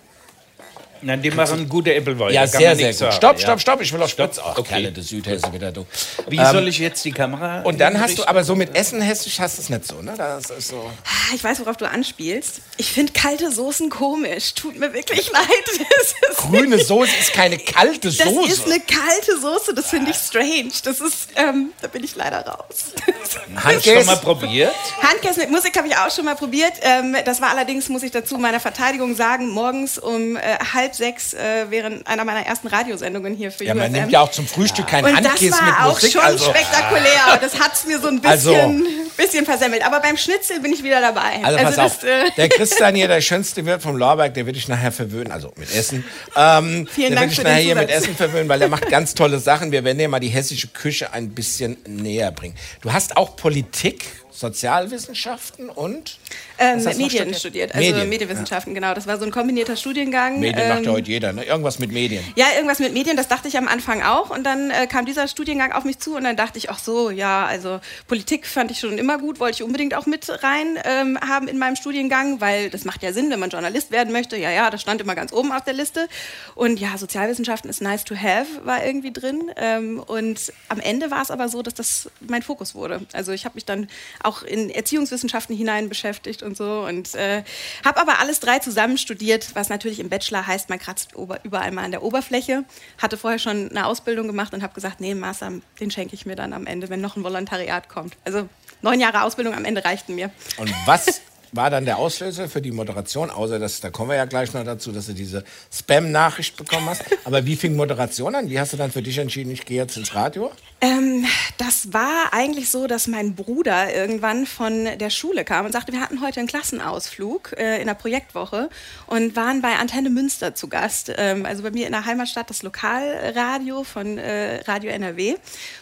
[1.01, 2.33] Nein, die machen gute Appleboy.
[2.33, 2.97] Ja, sehr, sehr gut.
[2.97, 4.39] sagen, Stopp, stopp, stopp, ich will auch Spitz.
[4.43, 4.69] Ach, okay.
[4.69, 5.85] Kerle, der Südhesse wieder, du.
[6.27, 7.61] Wie Ähm, soll ich jetzt die Kamera?
[7.61, 10.13] Und dann hast du, aber so mit Essen hessisch hast du es nicht so, ne?
[10.17, 10.91] Das ist so.
[11.33, 12.61] Ich weiß, worauf du anspielst.
[12.77, 14.53] Ich finde kalte Soßen komisch.
[14.53, 15.45] Tut mir wirklich leid.
[16.27, 18.51] Das Grüne Soße ist keine kalte das Soße.
[18.51, 19.73] ist eine kalte Soße.
[19.73, 20.71] Das finde ich strange.
[20.83, 22.93] Das ist, ähm, da bin ich leider raus.
[23.55, 24.73] Hast du schon mal probiert?
[25.01, 26.73] Handkäse mit Musik habe ich auch schon mal probiert.
[26.81, 30.41] Ähm, das war allerdings, muss ich dazu meiner Verteidigung sagen, morgens um äh,
[30.73, 33.91] halb sechs äh, während einer meiner ersten Radiosendungen hier für ja, man UFM.
[33.93, 36.11] nimmt ja auch zum Frühstück keinen Und das Handkäse war mit auch Musik.
[36.13, 37.39] schon also, spektakulär.
[37.41, 38.73] Das hat es mir so ein bisschen, Also-
[39.17, 39.85] bisschen versemmelt.
[39.85, 41.43] Aber beim Schnitzel bin ich wieder dabei.
[41.43, 44.55] Also, pass auf, das, äh, der Christian hier, der schönste Wirt vom Lorberg, der wird
[44.55, 46.05] dich nachher verwöhnen, also mit Essen.
[46.35, 47.89] Ähm, Vielen der Dank wird dich nachher hier mit.
[47.89, 49.71] Essen verwöhnen, weil der macht ganz tolle Sachen.
[49.71, 52.55] Wir werden dir mal die hessische Küche ein bisschen näher bringen.
[52.81, 54.05] Du hast auch Politik,
[54.39, 56.17] Sozialwissenschaften und
[56.57, 57.39] ähm, Medien studiert?
[57.39, 58.93] studiert, also Medien, Medienwissenschaften, genau.
[58.93, 60.39] Das war so ein kombinierter Studiengang.
[60.39, 61.43] Medien macht ja Ähm, heute jeder, ne?
[61.43, 62.23] Irgendwas mit Medien.
[62.35, 64.29] Ja, irgendwas mit Medien, das dachte ich am Anfang auch.
[64.29, 67.09] Und dann äh, kam dieser Studiengang auf mich zu und dann dachte ich, ach so,
[67.09, 71.19] ja, also Politik fand ich schon immer gut, wollte ich unbedingt auch mit rein ähm,
[71.19, 74.37] haben in meinem Studiengang, weil das macht ja Sinn, wenn man Journalist werden möchte.
[74.37, 76.07] Ja, ja, das stand immer ganz oben auf der Liste.
[76.55, 79.51] Und ja, Sozialwissenschaften ist nice to have, war irgendwie drin.
[79.57, 83.01] Ähm, und am Ende war es aber so, dass das mein Fokus wurde.
[83.11, 83.87] Also ich habe mich dann
[84.23, 87.43] auch in Erziehungswissenschaften hinein beschäftigt und so und äh,
[87.85, 91.13] habe aber alles drei zusammen studiert, was natürlich im Bachelor heißt, man kratzt
[91.43, 92.63] überall mal an der Oberfläche.
[92.97, 96.35] Hatte vorher schon eine Ausbildung gemacht und habe gesagt, nee, Master, den schenke ich mir
[96.35, 98.15] dann am Ende, wenn noch ein Volontariat kommt.
[98.25, 98.47] Also
[98.81, 100.31] neun Jahre Ausbildung am Ende reichten mir.
[100.57, 104.25] Und was war dann der Auslöser für die Moderation, außer dass, da kommen wir ja
[104.25, 107.03] gleich noch dazu, dass du diese Spam-Nachricht bekommen hast.
[107.25, 108.49] Aber wie fing Moderation an?
[108.49, 110.51] Wie hast du dann für dich entschieden, ich gehe jetzt ins Radio?
[110.81, 111.25] Ähm,
[111.57, 115.99] das war eigentlich so, dass mein Bruder irgendwann von der Schule kam und sagte, wir
[115.99, 118.69] hatten heute einen Klassenausflug äh, in der Projektwoche
[119.07, 121.11] und waren bei Antenne Münster zu Gast.
[121.17, 125.35] Ähm, also bei mir in der Heimatstadt das Lokalradio von äh, Radio NRW.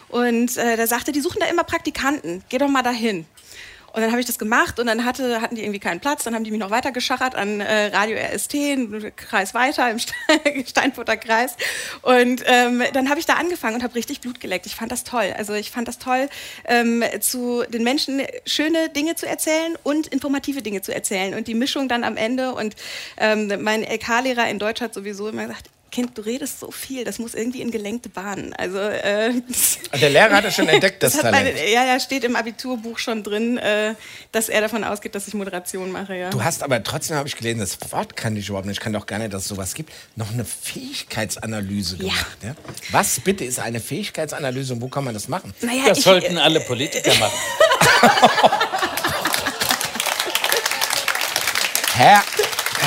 [0.10, 2.44] Und äh, da sagte, die suchen da immer Praktikanten.
[2.50, 3.26] Geh doch mal dahin.
[3.98, 6.24] Und dann habe ich das gemacht und dann hatte, hatten die irgendwie keinen Platz.
[6.24, 8.56] Dann haben die mich noch weiter geschachert an äh, Radio RST,
[9.16, 10.14] Kreis weiter im Ste
[10.68, 11.56] Steinfurter Kreis.
[12.04, 14.68] Und ähm, dann habe ich da angefangen und habe richtig Blut geleckt.
[14.68, 15.34] Ich fand das toll.
[15.36, 16.30] Also ich fand das toll,
[16.66, 21.34] ähm, zu den Menschen schöne Dinge zu erzählen und informative Dinge zu erzählen.
[21.34, 22.54] Und die Mischung dann am Ende.
[22.54, 22.76] Und
[23.18, 27.18] ähm, mein LK-Lehrer in Deutsch hat sowieso immer gesagt, Kind, du redest so viel, das
[27.18, 28.54] muss irgendwie in gelenkte Bahnen.
[28.54, 29.32] Also äh,
[30.02, 31.56] Der Lehrer hatte schon entdeckt, das, das hat Talent.
[31.56, 33.94] meine, ja, ja, steht im Abiturbuch schon drin, äh,
[34.34, 36.30] dass er davon ausgeht, dass ich Moderation mache, ja.
[36.30, 38.92] Du hast aber trotzdem, habe ich gelesen, das Wort kann ich überhaupt nicht, ich kann
[38.94, 42.38] doch gar nicht, dass es sowas gibt, noch eine Fähigkeitsanalyse gemacht.
[42.44, 42.56] Ja.
[42.92, 45.54] Was bitte ist eine Fähigkeitsanalyse und wo kann man das machen?
[45.62, 47.40] naja, Das ich, sollten alle Politiker machen.
[51.96, 52.22] Herr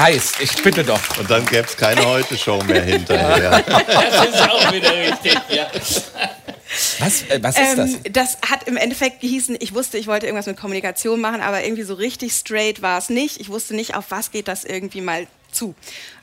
[0.01, 1.19] heißt, ich bitte doch.
[1.19, 3.63] Und dann gäbe es keine Heute-Show mehr hinterher.
[3.91, 5.35] Das ist auch wieder richtig.
[5.49, 5.71] Ja.
[6.99, 7.91] Was, äh, was ist das?
[7.91, 11.65] ähm, das hat im Endeffekt gehießen, ich wusste, ich wollte irgendwas mit Kommunikation machen, aber
[11.65, 13.41] irgendwie so richtig straight war es nicht.
[13.41, 15.75] Ich wusste nicht, auf was geht das irgendwie mal zu.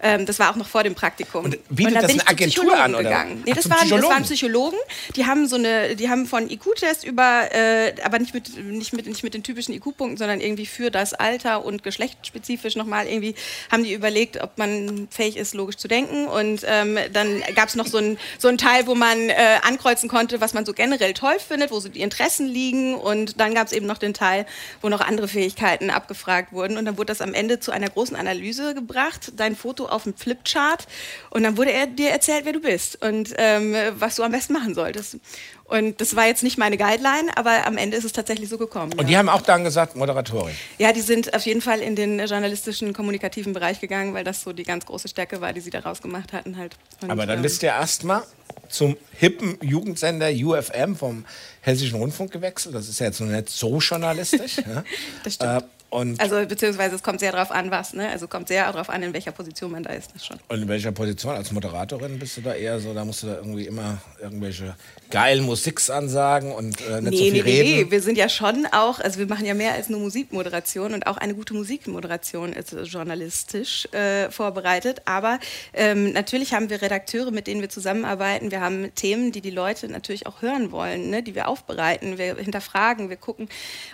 [0.01, 1.45] Ähm, das war auch noch vor dem Praktikum.
[1.45, 3.03] Und bietet dann das bin eine Agentur an, oder?
[3.03, 3.43] Gegangen.
[3.45, 4.13] Nee, Ach, das, waren, das Psychologen?
[4.13, 4.77] waren Psychologen.
[5.15, 9.07] Die haben so eine, die haben von IQ-Test über, äh, aber nicht mit, nicht, mit,
[9.07, 13.35] nicht mit den typischen IQ-Punkten, sondern irgendwie für das Alter und geschlechtsspezifisch nochmal irgendwie,
[13.71, 16.27] haben die überlegt, ob man fähig ist, logisch zu denken.
[16.27, 20.09] Und ähm, dann gab es noch so einen so einen Teil, wo man äh, ankreuzen
[20.09, 22.95] konnte, was man so generell toll findet, wo so die Interessen liegen.
[22.95, 24.45] Und dann gab es eben noch den Teil,
[24.81, 26.77] wo noch andere Fähigkeiten abgefragt wurden.
[26.77, 30.15] Und dann wurde das am Ende zu einer großen Analyse gebracht, dein Foto auf dem
[30.15, 30.87] Flipchart.
[31.29, 34.53] Und dann wurde er dir erzählt, wer du bist und ähm, was du am besten
[34.53, 35.17] machen solltest.
[35.67, 38.93] Und das war jetzt nicht meine Guideline, aber am Ende ist es tatsächlich so gekommen.
[38.93, 39.07] Und ja.
[39.07, 40.55] die haben auch dann gesagt, Moderatorin.
[40.77, 44.53] Ja, die sind auf jeden Fall in den journalistischen, kommunikativen Bereich gegangen, weil das so
[44.53, 46.77] die ganz große Stärke war, die sie daraus gemacht hatten halt.
[47.01, 48.23] Und, Aber dann ähm, bist du ja erstmal
[48.69, 51.25] zum hippen Jugendsender UFM vom
[51.59, 52.73] Hessischen Rundfunk gewechselt.
[52.73, 54.57] Das ist ja jetzt noch nicht so journalistisch.
[54.57, 54.83] ja.
[55.23, 55.63] Das stimmt.
[55.63, 58.09] Äh, und, Also beziehungsweise es kommt sehr darauf an, was, ne?
[58.09, 60.37] Also kommt sehr darauf an, in welcher Position man da ist, das schon.
[60.49, 61.33] und in welcher Position?
[61.35, 64.75] Als Moderatorin bist du da eher so, da musst du da irgendwie immer irgendwelche
[65.09, 67.85] geilen Musiks ansagen und äh, nicht so Nee, viel nee, nee, reden.
[67.85, 71.07] nee, wir sind ja schon auch, also wir machen ja mehr als nur Musikmoderation und
[71.07, 75.01] auch eine gute Musikmoderation ist äh, journalistisch äh, vorbereitet.
[75.05, 75.39] Aber
[75.73, 78.51] ähm, natürlich haben wir Redakteure, mit denen wir zusammenarbeiten.
[78.51, 81.23] Wir haben Themen, die die Leute natürlich auch hören wollen, ne?
[81.23, 83.47] die wir aufbereiten, wir hinterfragen, wir gucken.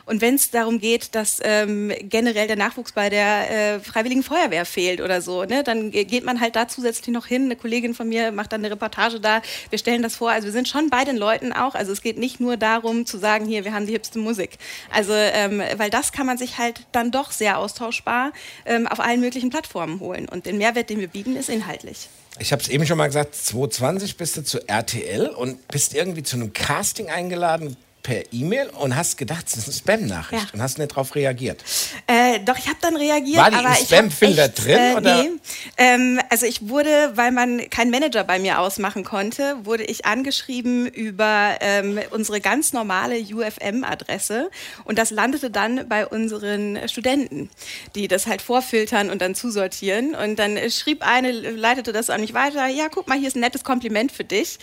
[0.05, 4.23] Und wenn es darum geht, dass ähm, ähm, generell der Nachwuchs bei der äh, Freiwilligen
[4.23, 5.43] Feuerwehr fehlt oder so.
[5.43, 5.63] Ne?
[5.63, 7.45] Dann geht man halt da zusätzlich noch hin.
[7.45, 9.41] Eine Kollegin von mir macht dann eine Reportage da.
[9.69, 10.31] Wir stellen das vor.
[10.31, 11.75] Also wir sind schon bei den Leuten auch.
[11.75, 14.57] Also es geht nicht nur darum zu sagen, hier, wir haben die hipste Musik.
[14.91, 18.31] Also, ähm, weil das kann man sich halt dann doch sehr austauschbar
[18.65, 20.27] ähm, auf allen möglichen Plattformen holen.
[20.29, 22.09] Und den Mehrwert, den wir bieten, ist inhaltlich.
[22.39, 26.23] Ich habe es eben schon mal gesagt, 2020 bist du zu RTL und bist irgendwie
[26.23, 30.49] zu einem Casting eingeladen per E-Mail und hast gedacht, das ist eine Spam-Nachricht Ja.
[30.53, 31.63] und hast nicht darauf reagiert.
[32.05, 33.37] Äh, doch, ich habe dann reagiert.
[33.37, 35.23] War die aber im Spam-Filter drin, Äh, oder?
[35.23, 35.29] Nee.
[35.77, 40.87] Ähm, also ich wurde, weil man keinen Manager bei mir ausmachen konnte, wurde ich angeschrieben
[40.87, 44.49] über ähm, unsere ganz normale UFM-Adresse
[44.83, 47.49] und das landete dann bei unseren Studenten,
[47.95, 50.13] die das halt vorfiltern und dann zusortieren.
[50.15, 53.39] Und dann schrieb eine, leitete das an mich weiter, ja, guck mal, hier ist ein
[53.41, 54.59] nettes Kompliment für dich.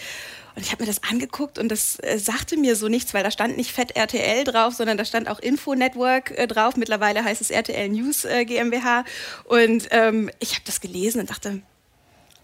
[0.57, 3.31] Und ich habe mir das angeguckt und das äh, sagte mir so nichts, weil da
[3.31, 6.77] stand nicht fett RTL drauf, sondern da stand auch Info Network äh, drauf.
[6.77, 9.05] Mittlerweile heißt es RTL News äh, GmbH.
[9.45, 11.63] Und ähm, ich habe das gelesen und dachte,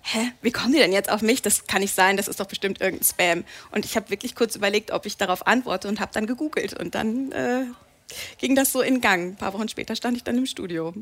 [0.03, 1.43] hä, wie kommen die denn jetzt auf mich?
[1.43, 3.45] Das kann nicht sein, das ist doch bestimmt irgendein Spam.
[3.73, 6.79] Und ich habe wirklich kurz überlegt, ob ich darauf antworte und habe dann gegoogelt.
[6.79, 7.65] Und dann äh,
[8.39, 9.33] ging das so in Gang.
[9.33, 10.95] Ein paar Wochen später stand ich dann im Studio.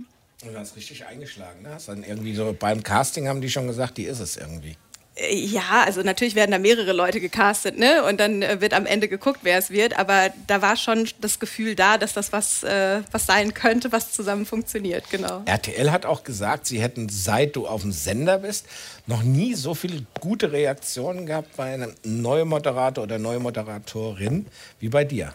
[0.42, 1.62] Du hast richtig eingeschlagen.
[1.62, 1.70] Ne?
[1.70, 4.76] Hast dann irgendwie so beim Casting haben die schon gesagt, die ist es irgendwie.
[5.16, 8.02] Ja, also natürlich werden da mehrere Leute gecastet, ne?
[8.02, 9.96] Und dann äh, wird am Ende geguckt, wer es wird.
[9.96, 14.10] Aber da war schon das Gefühl da, dass das was, äh, was sein könnte, was
[14.12, 15.42] zusammen funktioniert, genau.
[15.44, 18.66] RTL hat auch gesagt, sie hätten, seit du auf dem Sender bist,
[19.06, 24.46] noch nie so viele gute Reaktionen gehabt bei einem neuen Moderator oder neuen Moderatorin
[24.80, 25.32] wie bei dir.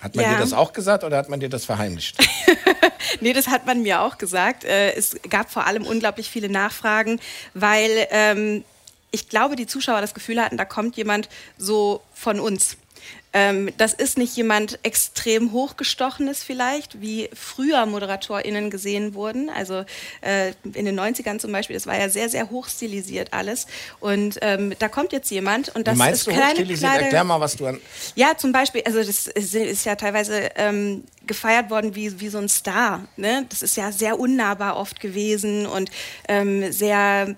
[0.00, 0.32] Hat man Ja.
[0.34, 2.16] dir das auch gesagt oder hat man dir das verheimlicht?
[3.20, 4.64] Nee, das hat man mir auch gesagt.
[4.64, 7.18] Äh, Es gab vor allem unglaublich viele Nachfragen,
[7.54, 8.64] weil ähm,
[9.10, 12.76] ich glaube, die Zuschauer das Gefühl hatten, da kommt jemand so von uns.
[13.32, 19.50] Ähm, das ist nicht jemand extrem hochgestochenes vielleicht, wie früher ModeratorInnen gesehen wurden.
[19.50, 19.84] Also
[20.20, 23.66] äh, in den 90ern zum Beispiel, das war ja sehr, sehr hochstilisiert alles.
[24.00, 26.90] Und ähm, da kommt jetzt jemand und das meinst ist du kleine, hochstilisiert?
[26.90, 27.80] kleine, Erklär mal, was du an...
[28.16, 32.38] ja, zum Beispiel, also das ist, ist ja teilweise ähm, gefeiert worden wie, wie so
[32.38, 33.06] ein Star.
[33.16, 33.46] Ne?
[33.48, 35.88] Das ist ja sehr unnahbar oft gewesen und
[36.26, 37.36] ähm, sehr,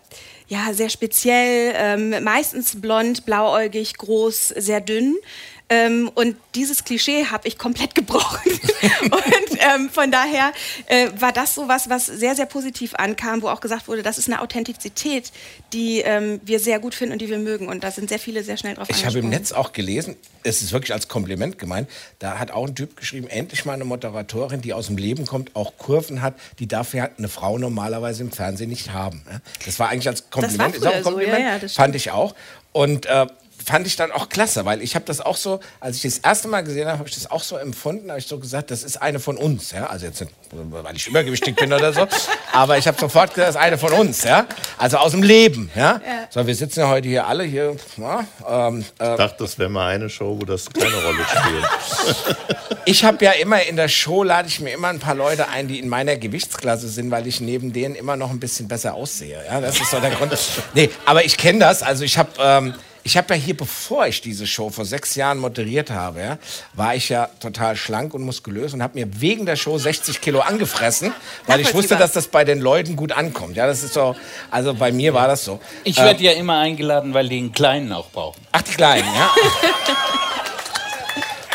[0.53, 5.17] ja, sehr speziell, ähm, meistens blond, blauäugig, groß, sehr dünn.
[5.73, 8.43] Ähm, und dieses Klischee habe ich komplett gebrochen.
[9.05, 10.53] und ähm, von daher
[10.87, 14.19] äh, war das so was, was sehr, sehr positiv ankam, wo auch gesagt wurde, das
[14.19, 15.33] ist eine Authentizität,
[15.73, 17.69] die ähm, wir sehr gut finden und die wir mögen.
[17.69, 19.31] Und da sind sehr viele sehr schnell drauf Ich habe im.
[19.31, 23.29] Netz auch gelesen, es ist wirklich als Kompliment gemeint, da hat auch ein Typ geschrieben,
[23.29, 27.09] endlich mal eine Moderatorin, die aus dem Leben kommt, auch Kurven hat, die darf ja
[27.17, 29.25] eine Frau normalerweise im Fernsehen nicht haben.
[29.31, 29.41] ja.
[29.65, 31.97] Das war eigentlich als Kompliment, war auch ein früher so, Kompliment, ja, ja, das fand
[31.97, 32.35] ich auch.
[32.73, 33.27] Und äh,
[33.65, 36.49] fand ich dann auch klasse, weil ich habe das auch so, als ich das erste
[36.49, 39.01] Mal gesehen habe, habe ich das auch so empfunden, habe ich so gesagt, das ist
[39.01, 42.07] eine von uns, ja, also jetzt nicht, weil ich übergewichtig bin oder so,
[42.53, 44.47] aber ich habe sofort gesagt, das ist eine von uns, ja,
[44.79, 46.01] also aus dem Leben, ja.
[46.31, 49.71] So, wir sitzen ja heute hier alle hier, ja, ähm, äh, Ich dachte, das wäre
[49.71, 52.47] mal eine Show, wo das keine Rolle spielt.
[52.85, 55.69] Ich habe ja immer in der Show lade ich mir immer ein paar Leute ein,
[55.69, 59.39] die in meiner Gewichtsklasse sind, weil ich neben denen immer noch ein bisschen besser aussehe.
[59.47, 60.37] Ja, das ist so der Grund.
[60.75, 61.85] Nee, aber ich kenne das.
[61.85, 65.39] Also ich habe ähm, ich habe ja hier, bevor ich diese Show vor sechs Jahren
[65.39, 66.39] moderiert habe, ja,
[66.75, 70.41] war ich ja total schlank und muskulös und habe mir wegen der Show 60 Kilo
[70.41, 71.13] angefressen,
[71.47, 73.57] weil ich wusste, dass das bei den Leuten gut ankommt.
[73.57, 74.15] Ja, das ist so.
[74.51, 75.61] Also bei mir war das so.
[75.85, 78.41] Ich werde ja immer eingeladen, weil die einen Kleinen auch brauchen.
[78.53, 79.31] Ach, die Kleinen, ja.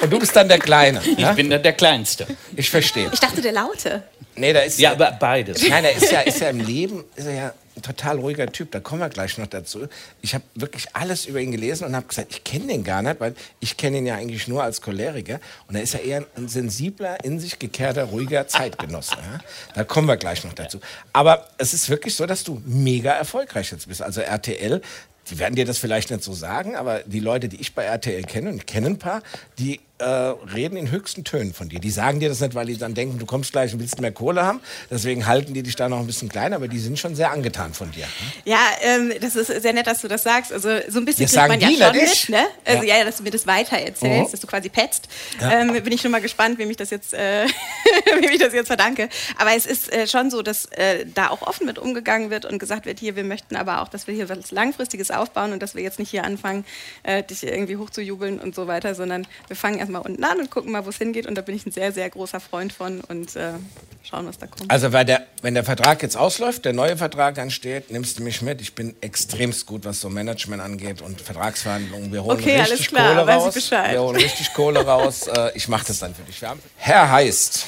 [0.02, 1.02] Und du bist dann der Kleine.
[1.04, 1.32] Ich Ja?
[1.32, 2.28] bin dann der Kleinste.
[2.56, 3.10] Ich verstehe.
[3.12, 4.04] Ich dachte, der Laute.
[4.36, 5.68] Nee, da ist Ja, aber beides.
[5.68, 8.72] Nein, er ist ja, ist ja im Leben ist er ja ein total ruhiger Typ.
[8.72, 9.88] Da kommen wir gleich noch dazu.
[10.22, 13.20] Ich habe wirklich alles über ihn gelesen und habe gesagt, ich kenne den gar nicht,
[13.20, 15.40] weil ich kenne ihn ja eigentlich nur als Choleriker.
[15.68, 19.14] Und er ist ja eher ein sensibler, in sich gekehrter, ruhiger Zeitgenosse.
[19.16, 19.40] Ja?
[19.74, 20.80] Da kommen wir gleich noch dazu.
[21.14, 24.02] Aber es ist wirklich so, dass du mega erfolgreich jetzt bist.
[24.02, 24.82] Also RTL,
[25.30, 28.24] die werden dir das vielleicht nicht so sagen, aber die Leute, die ich bei RTL
[28.24, 29.22] kenne, und ich kenne ein paar,
[29.60, 31.80] die äh, reden in höchsten Tönen von dir.
[31.80, 34.12] Die sagen dir das nicht, weil die dann denken, du kommst gleich und willst mehr
[34.12, 34.62] Kohle haben.
[34.92, 37.74] Deswegen halten die dich da noch ein bisschen klein, aber die sind schon sehr angetan
[37.74, 38.06] von dir.
[38.46, 40.54] Ja, ähm, das ist sehr nett, dass du das sagst.
[40.54, 42.46] Also so ein bisschen Das kriegt man ja schon mit, ne?
[42.66, 42.98] Also Ja.
[43.00, 43.06] ja.
[43.06, 44.32] dass du mir das weiter erzählst, Mhm.
[44.32, 45.08] dass du quasi petzt.
[45.42, 47.46] Ähm, bin ich schon mal gespannt, wem ich das jetzt, äh,
[48.22, 49.10] wem ich das jetzt verdanke.
[49.38, 52.60] Aber es ist äh, schon so, dass äh, da auch offen mit umgegangen wird und
[52.60, 55.74] gesagt wird, hier, wir möchten aber auch, dass wir hier was Langfristiges aufbauen und dass
[55.76, 56.66] wir jetzt nicht hier anfangen,
[57.04, 60.72] äh, dich irgendwie hochzujubeln und so weiter, sondern wir fangen erstmal unten an und gucken
[60.72, 61.26] mal, wo es hingeht.
[61.26, 63.54] Und da bin ich ein sehr, sehr großer Freund von und äh,
[64.04, 64.70] schauen, was da kommt.
[64.70, 68.42] Also weil der, wenn der Vertrag jetzt ausläuft, der neue Vertrag ansteht, nimmst du mich
[68.42, 68.62] mit.
[68.62, 72.12] Ich bin extremst gut, was so Management angeht und Vertragsverhandlungen.
[72.12, 73.54] Wir holen Okay, alles richtig klar, Kohle weiß ich raus.
[73.54, 73.92] Bescheid.
[73.94, 75.28] Wir holen richtig Kohle raus.
[75.38, 76.42] Äh, ich mache das dann für dich.
[76.78, 77.66] Herr heißt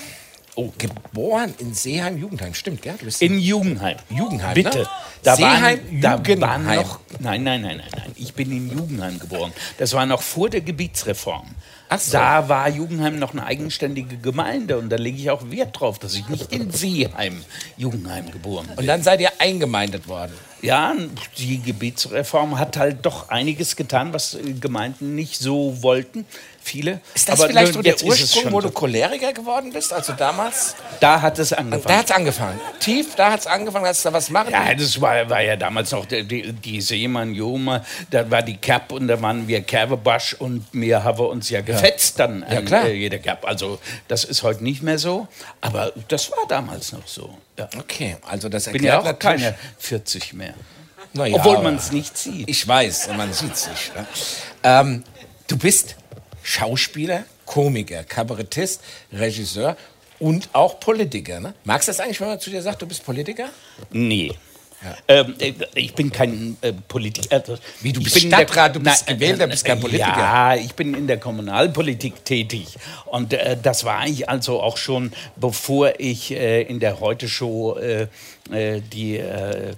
[0.55, 2.53] Oh, geboren in Seeheim, Jugendheim.
[2.53, 2.95] Stimmt, gell?
[3.19, 3.97] In Jugendheim.
[4.09, 4.79] Jugendheim, Bitte.
[4.79, 4.87] ne?
[5.23, 6.65] Da Seeheim, waren, da Jugendheim.
[6.65, 6.99] waren noch.
[7.19, 8.11] Nein, nein, nein, nein, nein.
[8.15, 9.53] Ich bin in Jugendheim geboren.
[9.77, 11.47] Das war noch vor der Gebietsreform.
[11.97, 12.11] So.
[12.13, 16.13] Da war Jugendheim noch eine eigenständige Gemeinde und da lege ich auch Wert drauf, dass
[16.13, 17.43] ich nicht in Seeheim,
[17.77, 18.77] Jugendheim geboren bin.
[18.77, 20.33] Und dann seid ihr eingemeindet worden.
[20.61, 20.93] Ja,
[21.37, 26.25] die Gebietsreform hat halt doch einiges getan, was Gemeinden nicht so wollten.
[26.61, 26.99] Viele.
[27.15, 29.93] Ist das Aber vielleicht so der Ursprung, wo du Choleriker geworden bist?
[29.93, 30.75] Also damals?
[30.99, 31.97] Da hat es Da angefangen.
[31.97, 32.59] hat es angefangen.
[32.81, 34.51] Tief, da hat es angefangen, hast du da was machen?
[34.51, 38.57] Ja, das war, war ja damals noch die, die, die Seemann Joma, da war die
[38.57, 42.85] Cap und da waren wir Kerbebasch und wir haben uns ja gefetzt dann Ja, klar.
[42.85, 43.45] Äh, jeder Cap.
[43.45, 45.27] Also das ist heute nicht mehr so,
[45.61, 47.37] aber das war damals noch so.
[47.57, 47.69] Ja.
[47.77, 50.53] Okay, also das Bin erklärt ja auch natürlich- keine 40 mehr.
[51.13, 52.47] Na ja, Obwohl man es nicht sieht.
[52.49, 53.95] Ich weiß, man sieht es nicht.
[53.95, 54.05] Ne?
[54.63, 55.03] Ähm,
[55.47, 55.95] du bist
[56.43, 59.75] Schauspieler, Komiker, Kabarettist, Regisseur
[60.19, 61.39] und auch Politiker.
[61.39, 61.53] Ne?
[61.63, 63.49] Magst du das eigentlich, wenn man zu dir sagt, du bist Politiker?
[63.91, 64.33] Nee.
[65.07, 67.35] Ähm, äh, ich bin kein äh, Politiker.
[67.35, 69.77] Also, Wie, du ich bist bin in der- Stadtrat, du bist Nein, gewählter, bist kein
[69.77, 70.17] äh, Politiker.
[70.17, 72.77] Ja, ich bin in der Kommunalpolitik tätig.
[73.05, 78.07] Und äh, das war ich also auch schon, bevor ich äh, in der Heute-Show äh,
[78.51, 79.73] äh, die äh,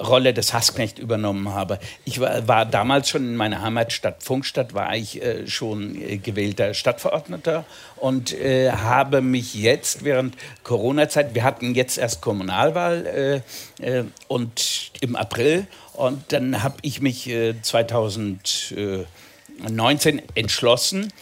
[0.00, 1.78] Rolle des Hassknecht übernommen habe.
[2.04, 6.72] Ich war, war damals schon in meiner Heimatstadt Funkstadt, war ich äh, schon äh, gewählter
[6.74, 7.64] Stadtverordneter
[7.96, 10.34] und äh, habe mich jetzt während
[10.64, 13.42] Corona-Zeit, wir hatten jetzt erst Kommunalwahl
[13.80, 21.12] äh, äh, und im April und dann habe ich mich äh, 2019 entschlossen,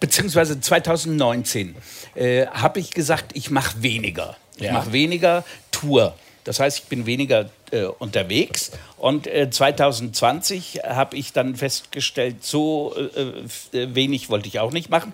[0.00, 1.76] beziehungsweise 2019
[2.14, 4.36] äh, habe ich gesagt, ich mache weniger.
[4.56, 4.72] Ich Ja.
[4.72, 6.14] mache weniger Tour.
[6.44, 8.72] Das heißt, ich bin weniger äh, unterwegs.
[8.96, 14.72] Und äh, 2020 habe ich dann festgestellt, so äh, f- äh, wenig wollte ich auch
[14.72, 15.12] nicht machen.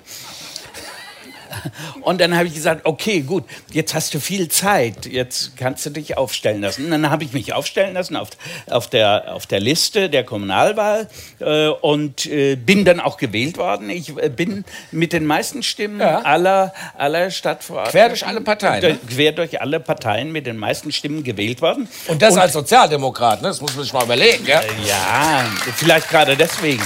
[2.00, 5.90] Und dann habe ich gesagt, okay, gut, jetzt hast du viel Zeit, jetzt kannst du
[5.90, 6.84] dich aufstellen lassen.
[6.86, 8.28] Und dann habe ich mich aufstellen lassen auf,
[8.68, 11.08] auf, der, auf der Liste der Kommunalwahl
[11.40, 13.90] äh, und äh, bin dann auch gewählt worden.
[13.90, 16.20] Ich äh, bin mit den meisten Stimmen Ja.
[16.22, 17.92] aller, aller Stadtverordneten.
[17.92, 18.98] Quer durch alle Parteien, ne?
[19.08, 21.88] Quer durch alle Parteien mit den meisten Stimmen gewählt worden.
[22.08, 23.48] Und das als Sozialdemokrat, ne?
[23.48, 24.44] das muss man sich mal überlegen.
[24.44, 24.60] Gell?
[24.86, 25.44] Ja,
[25.76, 26.82] vielleicht gerade deswegen.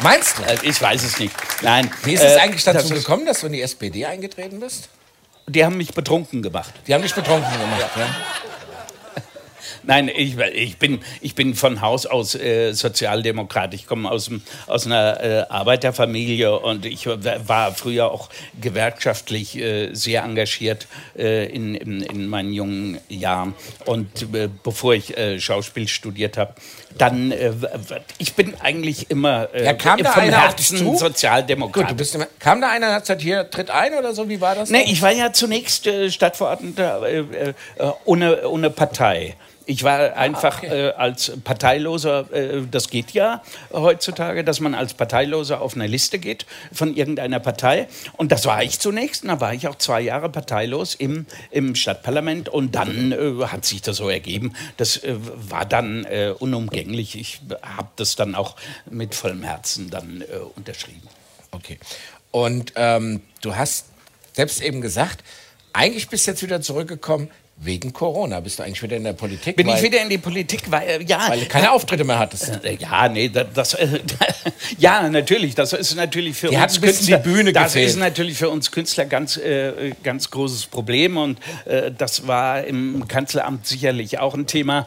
[0.00, 0.42] Meinst du?
[0.42, 1.34] Äh, Ich weiß es nicht.
[1.62, 1.90] Nein.
[2.04, 4.88] Wie ist es Äh, eigentlich dazu das gekommen, dass du in die SPD eingetreten bist?
[5.48, 6.72] Die haben mich betrunken gemacht.
[6.86, 7.90] Die haben dich betrunken gemacht.
[7.96, 8.06] Ja.
[9.86, 13.72] Nein, ich, ich, bin, ich bin von Haus aus äh, Sozialdemokrat.
[13.72, 14.28] Ich komme aus,
[14.66, 18.28] aus einer äh, Arbeiterfamilie und ich war früher auch
[18.60, 23.54] gewerkschaftlich äh, sehr engagiert äh, in, in, in meinen jungen Jahren.
[23.84, 26.54] Und äh, bevor ich äh, Schauspiel studiert habe,
[26.98, 27.32] dann,
[28.16, 30.96] ich bin eigentlich immer äh, Ja, kam da einer auf Herzen zu?
[30.96, 31.74] Sozialdemokrat.
[31.74, 34.30] Gut, du bist immer, kam da einer und hat gesagt, hier, tritt ein oder so?
[34.30, 34.70] Wie war das?
[34.70, 37.02] Nee, ich war ja zunächst Stadtverordneter
[38.06, 39.36] ohne, ohne Partei.
[39.68, 45.60] Ich war einfach äh, als Parteiloser, äh, das geht ja heutzutage, dass man als Parteiloser
[45.60, 47.88] auf eine Liste geht von irgendeiner Partei.
[48.16, 49.24] Und das war ich zunächst.
[49.24, 52.48] Und da war ich auch zwei Jahre parteilos im, im Stadtparlament.
[52.48, 54.54] Und dann äh, hat sich das so ergeben.
[54.76, 57.18] Das äh, war dann äh, unumgänglich.
[57.18, 58.54] Ich habe das dann auch
[58.88, 61.08] mit vollem Herzen dann äh, unterschrieben.
[61.50, 61.80] Okay.
[62.30, 63.86] Und ähm, du hast
[64.32, 65.24] selbst eben gesagt,
[65.72, 68.40] eigentlich bist du jetzt wieder zurückgekommen wegen Corona.
[68.40, 69.56] Bist du eigentlich wieder in der Politik?
[69.56, 72.18] Bin weil, ich wieder in die Politik, weil, äh, ja, Weil du keine Auftritte mehr
[72.18, 72.64] hattest.
[72.64, 74.00] Äh, Ja, nee, da- das, äh,
[74.78, 75.54] ja, natürlich.
[75.54, 77.16] Das ist natürlich für Die uns Künstler.
[77.18, 77.88] die Bühne das gefehlt.
[77.90, 83.08] ist natürlich für uns Künstler ganz, äh, ganz großes Problem und äh, das war im
[83.08, 84.86] Kanzleramt sicherlich auch ein Thema.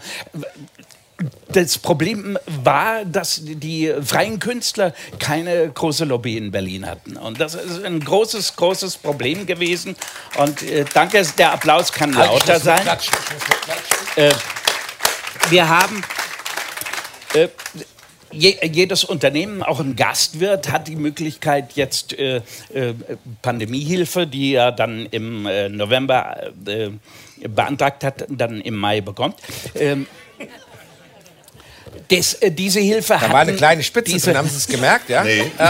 [1.51, 7.17] Das Problem war, dass die freien Künstler keine große Lobby in Berlin hatten.
[7.17, 9.95] Und das ist ein großes, großes Problem gewesen.
[10.37, 12.81] Und äh, danke, der Applaus kann Halt, lauter sein.
[12.81, 13.17] klatschen,
[14.15, 14.39] klatschen.
[15.49, 16.03] Wir haben
[17.33, 17.47] äh,
[18.31, 22.37] je, jedes Unternehmen, auch ein Gastwirt, hat die Möglichkeit jetzt äh,
[22.73, 22.93] äh,
[23.41, 26.89] Pandemiehilfe, die er dann im äh, November äh,
[27.47, 29.35] beantragt hat, dann im Mai bekommt.
[32.09, 35.09] Das, äh, diese Hilfe Da war eine kleine Spitze diese, drin, haben Sie es gemerkt?
[35.09, 35.23] Ja?
[35.23, 35.51] Nee.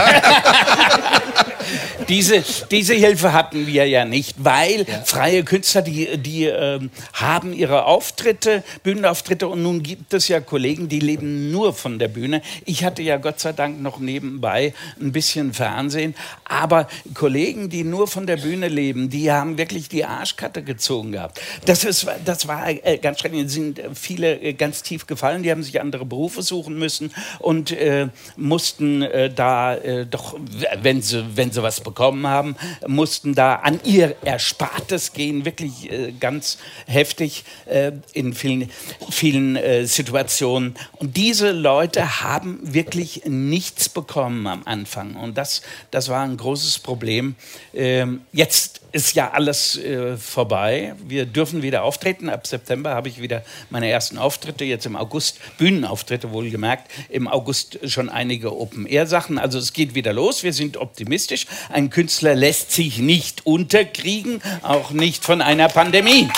[2.10, 2.42] diese,
[2.72, 8.64] diese Hilfe hatten wir ja nicht, weil freie Künstler, die, die ähm, haben ihre Auftritte,
[8.82, 12.42] Bühnenauftritte und nun gibt es ja Kollegen, die leben nur von der Bühne.
[12.64, 18.08] Ich hatte ja Gott sei Dank noch nebenbei ein bisschen Fernsehen, aber Kollegen, die nur
[18.08, 21.40] von der Bühne leben, die haben wirklich die Arschkarte gezogen gehabt.
[21.64, 25.62] Das, ist, das war äh, ganz schrecklich, sind viele äh, ganz tief gefallen, die haben
[25.62, 30.36] sich andere Berufe suchen müssen und äh, mussten äh, da äh, doch,
[30.82, 35.92] wenn sie, wenn sie was bekommen, bekommen haben, mussten da an ihr Erspartes gehen, wirklich
[35.92, 38.70] äh, ganz heftig äh, in vielen,
[39.10, 40.76] vielen äh, Situationen.
[40.96, 45.14] Und diese Leute haben wirklich nichts bekommen am Anfang.
[45.14, 47.34] Und das, das war ein großes Problem.
[47.74, 50.94] Ähm, jetzt ist ja alles äh, vorbei.
[51.06, 52.28] Wir dürfen wieder auftreten.
[52.28, 54.64] Ab September habe ich wieder meine ersten Auftritte.
[54.64, 56.90] Jetzt im August Bühnenauftritte wohlgemerkt.
[57.08, 59.38] Im August schon einige Open-Air-Sachen.
[59.38, 60.42] Also es geht wieder los.
[60.42, 61.46] Wir sind optimistisch.
[61.68, 66.28] Ein Künstler lässt sich nicht unterkriegen, auch nicht von einer Pandemie.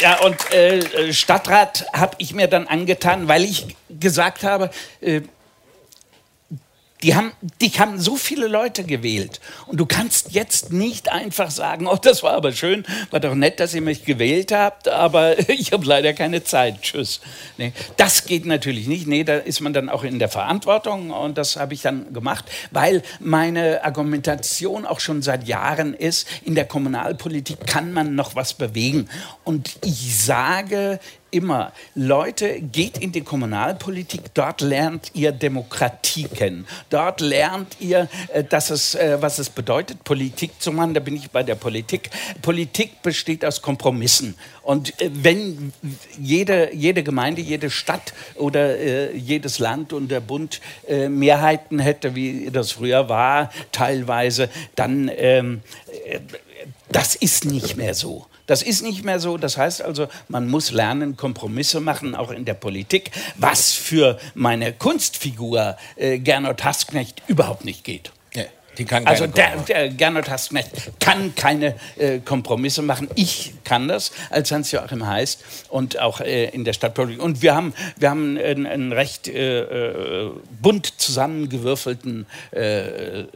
[0.00, 4.70] Ja, und äh, Stadtrat habe ich mir dann angetan, weil ich gesagt habe,
[5.02, 5.20] äh,
[7.02, 9.40] die haben, dich haben so viele Leute gewählt.
[9.66, 13.60] Und du kannst jetzt nicht einfach sagen, oh, das war aber schön, war doch nett,
[13.60, 16.82] dass ihr mich gewählt habt, aber ich habe leider keine Zeit.
[16.82, 17.20] Tschüss.
[17.56, 19.06] Nee, das geht natürlich nicht.
[19.06, 22.44] Nee, da ist man dann auch in der Verantwortung und das habe ich dann gemacht,
[22.70, 28.54] weil meine Argumentation auch schon seit Jahren ist, in der Kommunalpolitik kann man noch was
[28.54, 29.08] bewegen.
[29.44, 31.00] Und ich sage,
[31.30, 36.66] immer, Leute, geht in die Kommunalpolitik, dort lernt ihr Demokratie kennen.
[36.90, 40.94] Dort lernt ihr, äh, dass es, äh, was es bedeutet, Politik zu machen.
[40.94, 42.10] Da bin ich bei der Politik.
[42.42, 44.34] Politik besteht aus Kompromissen.
[44.62, 45.72] Und äh, wenn
[46.18, 52.72] jede, jede Gemeinde, jede Stadt oder jedes Land und der Bund Mehrheiten hätte, wie das
[52.72, 55.62] früher war, teilweise, dann ähm,
[56.90, 58.26] das ist nicht mehr so.
[58.50, 59.38] Das ist nicht mehr so.
[59.38, 64.72] Das heißt also, man muss lernen, Kompromisse machen, auch in der Politik, was für meine
[64.72, 68.10] Kunstfigur äh, Gernot Hasknecht überhaupt nicht geht.
[68.80, 70.70] Die kann also der, der Gernot Hassknecht
[71.00, 73.08] kann keine äh, Kompromisse machen.
[73.14, 77.22] Ich kann das als Hans-Joachim heißt und auch äh, in der Stadtpolitik.
[77.22, 80.30] Und wir haben, wir haben einen, einen recht äh, äh
[80.62, 83.26] bunt zusammengewürfelten äh, äh,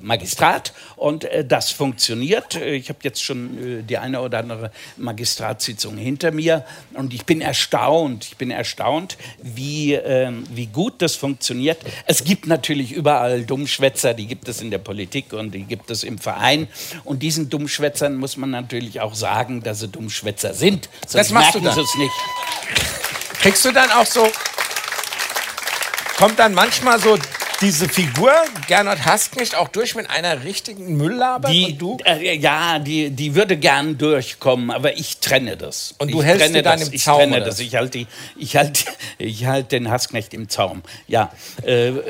[0.00, 2.56] Magistrat und das funktioniert.
[2.56, 6.64] Ich habe jetzt schon die eine oder andere Magistratssitzung hinter mir
[6.94, 8.24] und ich bin erstaunt.
[8.24, 11.78] Ich bin erstaunt, wie, ähm, wie gut das funktioniert.
[12.06, 15.90] Es gibt natürlich überall Dummschwätzer, die gibt es in der der Politik und die gibt
[15.90, 16.68] es im Verein.
[17.04, 20.88] Und diesen Dummschwätzern muss man natürlich auch sagen, dass sie Dummschwätzer sind.
[21.02, 21.84] Sonst das machst merken du dann.
[21.84, 22.12] es nicht.
[23.40, 24.28] Kriegst du dann auch so,
[26.16, 27.18] kommt dann manchmal so
[27.60, 28.32] diese Figur,
[28.68, 31.50] Gernot Hassknecht, auch durch mit einer richtigen Mülllaber?
[31.50, 31.96] Die, und du?
[32.04, 35.94] Äh, ja, die, die würde gern durchkommen, aber ich trenne das.
[35.98, 37.18] Und du ich hältst trenne dann das, im ich Zaum?
[37.18, 37.58] Trenne das.
[37.58, 38.06] Ich halte
[38.36, 38.84] ich halt,
[39.18, 40.82] ich halt den Hassknecht im Zaum.
[41.08, 41.32] Ja,
[41.64, 42.04] äh, äh,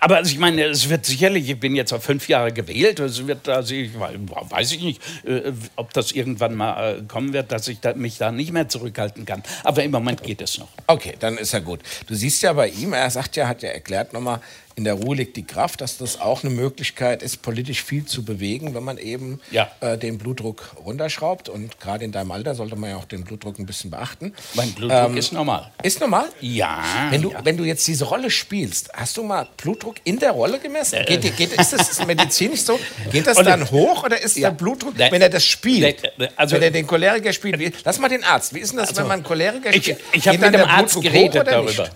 [0.00, 3.26] aber also ich meine, es wird sicherlich, ich bin jetzt auf fünf Jahre gewählt, es
[3.26, 7.66] wird, also ich weiß ich nicht, äh, ob das irgendwann mal äh, kommen wird, dass
[7.66, 9.42] ich da, mich da nicht mehr zurückhalten kann.
[9.64, 10.68] Aber im Moment geht es noch.
[10.86, 11.80] Okay, dann ist ja gut.
[12.06, 14.40] Du siehst ja bei ihm, er sagt ja, hat ja erklärt, erklärt nochmal,
[14.76, 18.24] in der Ruhe liegt die Kraft, dass das auch eine Möglichkeit ist, politisch viel zu
[18.24, 19.70] bewegen, wenn man eben ja.
[19.80, 21.48] äh, den Blutdruck runterschraubt.
[21.48, 24.34] Und gerade in deinem Alter sollte man ja auch den Blutdruck ein bisschen beachten.
[24.54, 25.70] Mein Blutdruck ähm, ist normal.
[25.84, 26.26] Ist normal?
[26.40, 26.82] Ja.
[27.10, 27.44] Wenn du, ja.
[27.44, 30.96] wenn du jetzt diese Rolle spielst, hast du mal Blutdruck in der Rolle gemessen?
[30.96, 32.78] Äh, geht, geht, ist das medizinisch so?
[33.12, 34.50] Geht das dann hoch oder ist ja.
[34.50, 36.02] der Blutdruck, wenn er das spielt,
[36.34, 37.60] also, wenn er den Choleriker spielt?
[37.60, 38.52] Wie, lass mal den Arzt.
[38.52, 39.98] Wie ist denn das, also, wenn man Choleriker spielt?
[40.12, 41.70] Ich, ich habe mit dem Arzt geredet darüber.
[41.70, 41.92] Nicht?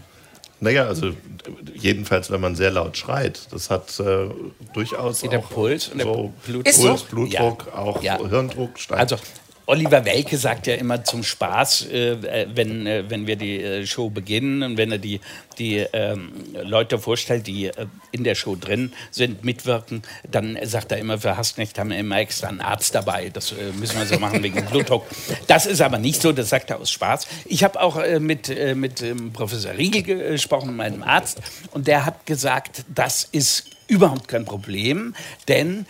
[0.61, 1.13] Naja, also
[1.75, 3.47] jedenfalls, wenn man sehr laut schreit.
[3.53, 4.29] Das hat äh,
[4.75, 7.75] durchaus der Puls und der so Blutdruck, Puls, Blutdruck ja.
[7.75, 8.19] auch ja.
[8.19, 9.01] Hirndruck steigt.
[9.01, 9.17] Also
[9.69, 13.87] Oliver Welke sagt ja immer zum Spaß, äh, äh, wenn, äh, wenn wir die äh,
[13.87, 15.21] Show beginnen und wenn er die,
[15.59, 20.97] die ähm, Leute vorstellt, die äh, in der Show drin sind, mitwirken, dann sagt er
[20.97, 23.29] immer, für Hassknecht haben wir immer extra einen Arzt dabei.
[23.29, 25.05] Das äh, müssen wir so machen wegen Blutdruck.
[25.49, 27.27] Das ist aber nicht so, das sagt er aus Spaß.
[27.45, 31.43] Ich habe auch mit, mit ähm, Professor Riegel gesprochen, meinem Arzt,
[31.73, 35.15] und der hat gesagt, das ist überhaupt kein Problem,
[35.47, 35.87] denn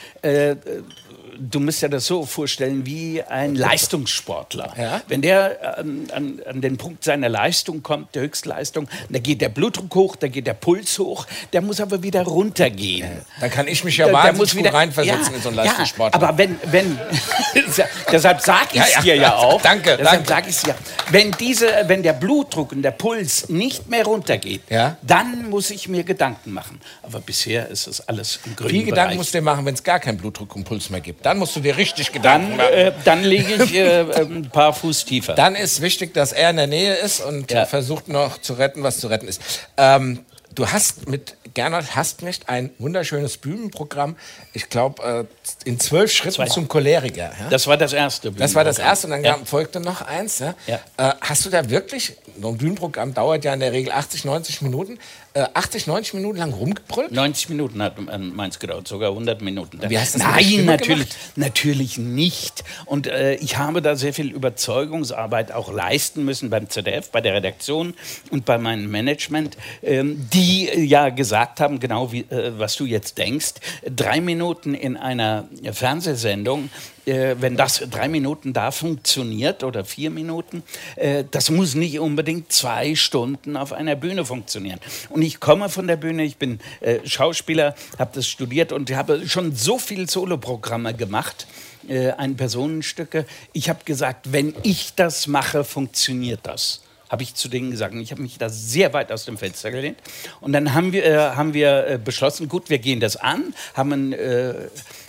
[1.38, 4.72] du musst dir das so vorstellen wie ein Leistungssportler.
[4.76, 5.00] Ja?
[5.08, 9.48] Wenn der an, an, an, den Punkt seiner Leistung kommt, der Höchstleistung, da geht der
[9.48, 13.08] Blutdruck hoch, da geht der Puls hoch, der muss aber wieder runtergehen.
[13.08, 16.20] Ja, dann kann ich mich ja da, wahnsinnig wieder, reinversetzen ja, in so einen Leistungssportler.
[16.20, 16.98] Ja, aber wenn, wenn
[18.12, 19.62] deshalb sage ich es dir ja auch.
[19.62, 20.74] Danke, deshalb sage ich ja.
[21.10, 24.62] Wenn, diese, wenn der Blutdruck und der Puls nicht mehr runtergeht,
[25.02, 26.80] dann muss ich mir Gedanken machen.
[27.02, 29.82] Aber bisher ist das alles im grünen Wie Gedanken musst du dir machen, wenn es
[29.82, 31.24] gar keinen Blutdruck und Puls mehr gibt?
[31.28, 32.72] Dann musst du dir richtig Gedanken machen.
[32.72, 35.34] Äh, dann lege ich äh, ein paar Fuß tiefer.
[35.34, 37.66] Dann ist wichtig, dass er in der Nähe ist und ja.
[37.66, 39.42] versucht noch zu retten, was zu retten ist.
[39.76, 40.20] Ähm,
[40.54, 44.16] du hast mit Gernot Hastknecht ein wunderschönes Bühnenprogramm.
[44.54, 45.28] Ich glaube,
[45.64, 46.46] äh, in zwölf Schritten Zwei.
[46.46, 47.30] zum Choleriker.
[47.38, 47.50] Ja?
[47.50, 48.32] Das war das erste.
[48.32, 49.32] Das war das erste und dann Ja.
[49.32, 50.38] gab, folgte noch eins.
[50.38, 50.54] Ja?
[50.96, 54.62] Äh, hast du da wirklich, so ein Bühnenprogramm dauert ja in der Regel 80, 90
[54.62, 54.98] Minuten,
[55.42, 57.12] 80, 90 Minuten lang rumgebrüllt?
[57.12, 59.78] 90 Minuten hat äh, meins gedauert, sogar 100 Minuten.
[59.88, 61.36] Wie hast Nein, natürlich, gemacht?
[61.36, 62.64] natürlich nicht.
[62.86, 67.34] Und äh, ich habe da sehr viel Überzeugungsarbeit auch leisten müssen beim ZDF, bei der
[67.34, 67.94] Redaktion
[68.30, 72.84] und bei meinem Management, ähm, die äh, ja gesagt haben, genau wie äh, was du
[72.84, 76.70] jetzt denkst, drei Minuten in einer Fernsehsendung
[77.08, 80.62] äh, wenn das drei Minuten da funktioniert oder vier Minuten,
[80.96, 84.78] äh, das muss nicht unbedingt zwei Stunden auf einer Bühne funktionieren.
[85.08, 89.28] Und ich komme von der Bühne, ich bin äh, Schauspieler, habe das studiert und habe
[89.28, 91.46] schon so viele Soloprogramme gemacht,
[91.88, 93.24] äh, Personenstücke.
[93.52, 97.94] Ich habe gesagt, wenn ich das mache, funktioniert das habe ich zu denen gesagt.
[97.94, 99.98] Und ich habe mich da sehr weit aus dem Fenster gelehnt.
[100.40, 103.92] Und dann haben wir, äh, haben wir äh, beschlossen, gut, wir gehen das an, haben
[103.92, 104.54] ein, äh,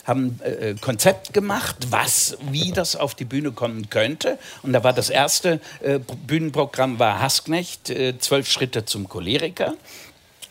[0.10, 4.38] haben äh, Konzept gemacht, was, wie das auf die Bühne kommen könnte.
[4.64, 9.76] Und da war das erste äh, Bühnenprogramm war Hasknecht, äh, zwölf Schritte zum Choleriker.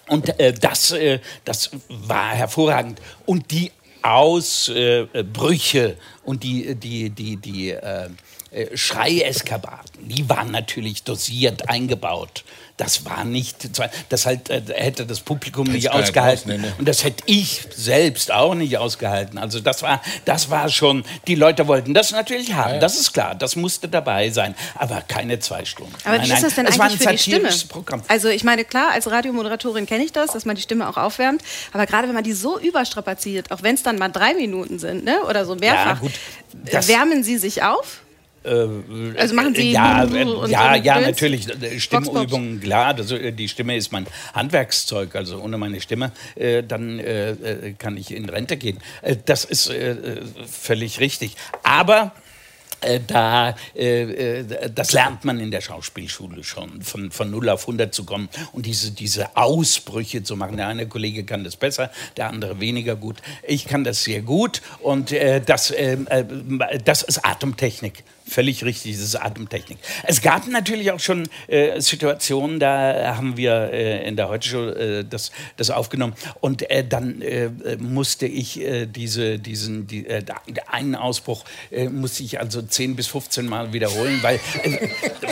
[0.09, 3.01] Und äh, das, äh, das war hervorragend.
[3.27, 8.09] Und die Ausbrüche und die, die, die, die äh,
[8.51, 12.45] äh, Schreieskapaden, die waren natürlich dosiert eingebaut.
[12.79, 13.69] Das war nicht,
[14.09, 16.61] das halt, äh, hätte das Publikum nicht ausgehalten.
[16.61, 16.69] nee.
[16.79, 19.37] Und das hätte ich selbst auch nicht ausgehalten.
[19.37, 23.35] Also das war, das war schon, die Leute wollten das natürlich haben, das ist klar,
[23.35, 25.93] das musste dabei sein, aber keine zwei Stunden.
[26.05, 27.49] Aber Nein, wie nein, ist das denn war eigentlich ein für die Stimme?
[27.69, 28.03] Programm.
[28.09, 31.43] Also ich meine, klar, als Radiomoderatorin kenne ich das, dass man die Stimme auch aufwärmt.
[31.73, 35.05] Aber gerade wenn man die so überstrapaziert, auch wenn es dann mal drei Minuten sind,
[35.05, 35.21] ne?
[35.29, 38.03] oder so mehrfach, gut, äh, das- wärmen Sie sich auf?
[38.45, 41.49] Also machen Sie ja, und äh, so ja, ein ja, natürlich.
[41.49, 42.99] äh, Stimmübungen, klar.
[42.99, 45.15] Äh, die Stimme ist mein Handwerkszeug.
[45.17, 48.79] Also ohne meine Stimme, äh, dann äh, äh, kann ich in Rente gehen.
[49.03, 51.37] Äh, das ist äh, äh, völlig richtig.
[51.63, 52.13] Aber
[52.81, 57.63] äh, da, äh, äh, das lernt man in der Schauspielschule schon, von, von 0 auf
[57.63, 60.57] 100 zu kommen und diese, diese Ausbrüche zu machen.
[60.57, 63.17] Der eine Kollege kann das besser, der andere weniger gut.
[63.47, 68.05] Ich kann das sehr gut und äh, das, äh, äh, das ist Atemtechnik.
[68.29, 69.79] Völlig richtig, das ist Atemtechnik.
[70.05, 74.69] Es gab natürlich auch schon äh, Situationen, da haben wir äh, in der Heute Show
[74.69, 77.49] äh, das, das aufgenommen und äh, dann äh,
[77.79, 80.07] musste ich äh, diese, diesen, die,
[80.71, 81.45] einen Ausbruch
[81.91, 84.41] musste ich also 10 bis 15 Mal wiederholen, weil,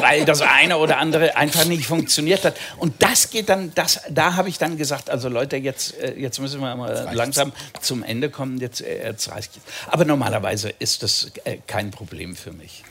[0.01, 2.57] weil das eine oder andere einfach nicht funktioniert hat.
[2.79, 6.61] Und das geht dann, das, da habe ich dann gesagt, also Leute, jetzt, jetzt müssen
[6.61, 9.63] wir mal langsam zum Ende kommen, jetzt, jetzt reicht es.
[9.93, 11.31] Aber normalerweise ist das
[11.67, 12.86] kein Problem für mich.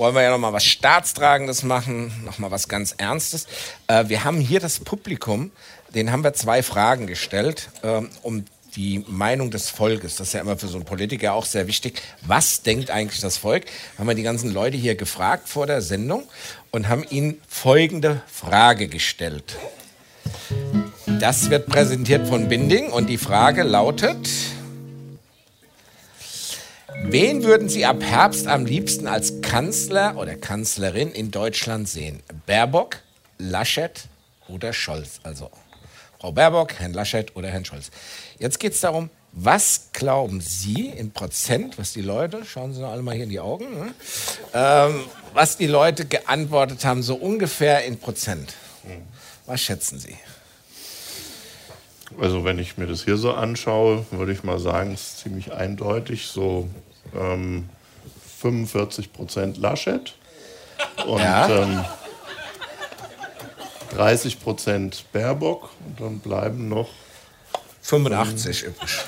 [0.00, 3.46] Wollen wir ja noch mal was Staatstragendes machen, noch mal was ganz Ernstes.
[3.86, 5.52] Äh, wir haben hier das Publikum,
[5.94, 8.46] denen haben wir zwei Fragen gestellt, ähm, um
[8.76, 10.16] die Meinung des Volkes.
[10.16, 12.00] Das ist ja immer für so einen Politiker auch sehr wichtig.
[12.22, 13.66] Was denkt eigentlich das Volk?
[13.98, 16.22] Haben wir die ganzen Leute hier gefragt vor der Sendung
[16.70, 19.58] und haben ihnen folgende Frage gestellt.
[21.20, 24.16] Das wird präsentiert von Binding und die Frage lautet:
[26.96, 32.22] Wen würden Sie ab Herbst am liebsten als Kanzler oder Kanzlerin in Deutschland sehen?
[32.46, 32.98] Baerbock,
[33.38, 34.08] Laschet
[34.48, 35.20] oder Scholz?
[35.22, 35.50] Also
[36.20, 37.90] Frau Baerbock, Herrn Laschet oder Herrn Scholz.
[38.38, 43.02] Jetzt geht es darum, was glauben Sie in Prozent, was die Leute, schauen Sie alle
[43.02, 43.94] mal hier in die Augen, ne?
[44.52, 48.54] ähm, was die Leute geantwortet haben, so ungefähr in Prozent.
[49.46, 50.16] Was schätzen Sie?
[52.18, 55.52] Also wenn ich mir das hier so anschaue, würde ich mal sagen, es ist ziemlich
[55.52, 56.68] eindeutig so
[57.14, 57.68] ähm,
[58.40, 60.14] 45 Prozent Laschet
[61.06, 61.48] und Ja.
[61.62, 61.84] ähm,
[63.96, 66.88] 30 Prozent Baerbock und dann bleiben noch
[67.82, 68.90] 85 übrig.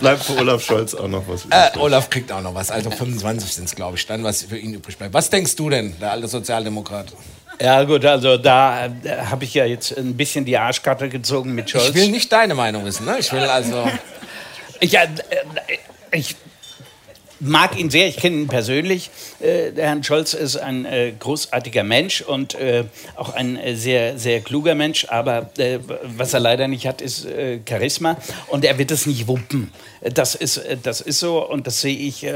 [0.00, 1.82] bleibt für Olaf Scholz auch noch was Äh, übrig.
[1.82, 2.70] Olaf kriegt auch noch was.
[2.70, 5.14] Also 25 sind es, glaube ich, dann, was für ihn übrig bleibt.
[5.14, 7.12] Was denkst du denn, der alte Sozialdemokrat?
[7.60, 8.90] Ja gut, also da äh,
[9.30, 11.88] habe ich ja jetzt ein bisschen die Arschkarte gezogen mit Scholz.
[11.88, 13.16] Ich will nicht deine Meinung wissen, ne?
[13.18, 13.88] Ich will also.
[14.80, 16.36] Ich, ja, äh, ich
[17.40, 19.10] mag ihn sehr, ich kenne ihn persönlich.
[19.40, 22.84] Äh, der Herrn Scholz ist ein äh, großartiger Mensch und äh,
[23.16, 25.06] auch ein äh, sehr, sehr kluger Mensch.
[25.08, 27.26] Aber äh, was er leider nicht hat, ist
[27.68, 28.16] Charisma.
[28.46, 29.72] Und er wird es nicht wuppen.
[30.00, 32.26] Das ist, das ist so und das sehe ich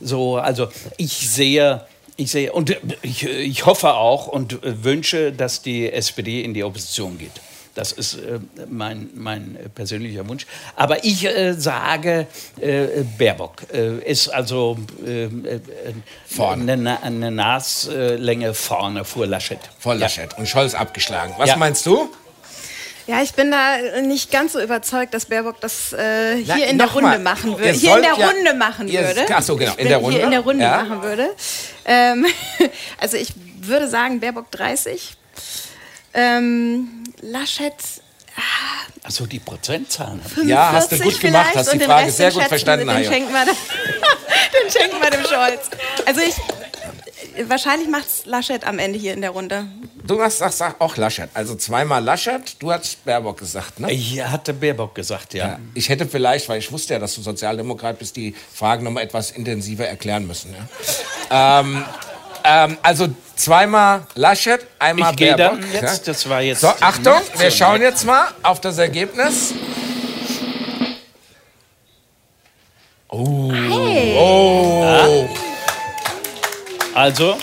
[0.00, 0.36] so.
[0.36, 1.82] Also ich sehe.
[2.16, 6.54] Ich sehe und äh, ich, ich hoffe auch und äh, wünsche, dass die SPD in
[6.54, 7.32] die Opposition geht.
[7.74, 8.38] Das ist äh,
[8.70, 10.46] mein, mein persönlicher Wunsch.
[10.76, 12.28] Aber ich äh, sage,
[12.60, 12.86] äh,
[13.18, 15.60] Baerbock äh, ist also äh, äh,
[16.24, 16.72] Vorne.
[16.74, 19.58] eine, eine Naslänge vorne vor Laschet.
[19.80, 21.34] Vor Laschet und Scholz abgeschlagen.
[21.36, 21.56] Was Ja.
[21.56, 22.08] meinst du?
[23.06, 26.78] Ja, ich bin da nicht ganz so überzeugt, dass Baerbock das äh, hier Na, in
[26.78, 27.18] der mal.
[27.18, 27.72] machen Ihr würde.
[27.72, 29.26] Hier in der ja- Runde machen ihr- würde.
[29.30, 30.16] ach so, genau, in der Runde.
[30.16, 30.82] Hier in der Runde Ja.
[30.82, 31.28] machen würde.
[31.84, 32.26] Ähm,
[32.98, 35.16] also ich würde sagen, Baerbock 30.
[36.14, 37.74] Ähm, Laschet
[39.02, 40.20] Also die Prozentzahlen.
[40.20, 43.32] 45 Ja, hast du gut gemacht, vielleicht hast die Frage sehr gut verstanden, Den schenken,
[43.32, 43.44] wir,
[44.64, 45.68] den schenken wir dem Scholz.
[46.06, 46.34] Also ich,
[47.48, 49.66] wahrscheinlich macht es Laschet am Ende hier in der Runde.
[50.06, 51.28] Du hast sagst, sag auch Laschet.
[51.34, 53.90] Also zweimal Laschet, du hast Baerbock gesagt, ne?
[53.90, 55.46] Ich hatte Baerbock gesagt, ja.
[55.46, 55.58] Ja.
[55.74, 59.00] Ich hätte vielleicht, weil ich wusste ja, dass du Sozialdemokrat bist, die Fragen noch mal
[59.00, 60.54] etwas intensiver erklären müssen.
[61.30, 61.60] Ja?
[61.60, 61.84] ähm,
[62.44, 65.60] ähm, also zweimal Laschet, einmal Ich gehe Baerbock.
[65.60, 66.12] dann jetzt, ja?
[66.12, 69.54] das war jetzt So, Achtung, wir schauen jetzt mal auf das Ergebnis.
[77.04, 77.36] Also,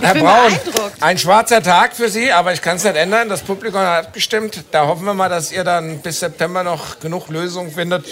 [0.00, 0.52] Herr bin Braun,
[0.98, 3.28] ein schwarzer Tag für Sie, aber ich kann es nicht ändern.
[3.28, 4.64] Das Publikum hat abgestimmt.
[4.72, 8.04] Da hoffen wir mal, dass ihr dann bis September noch genug Lösungen findet.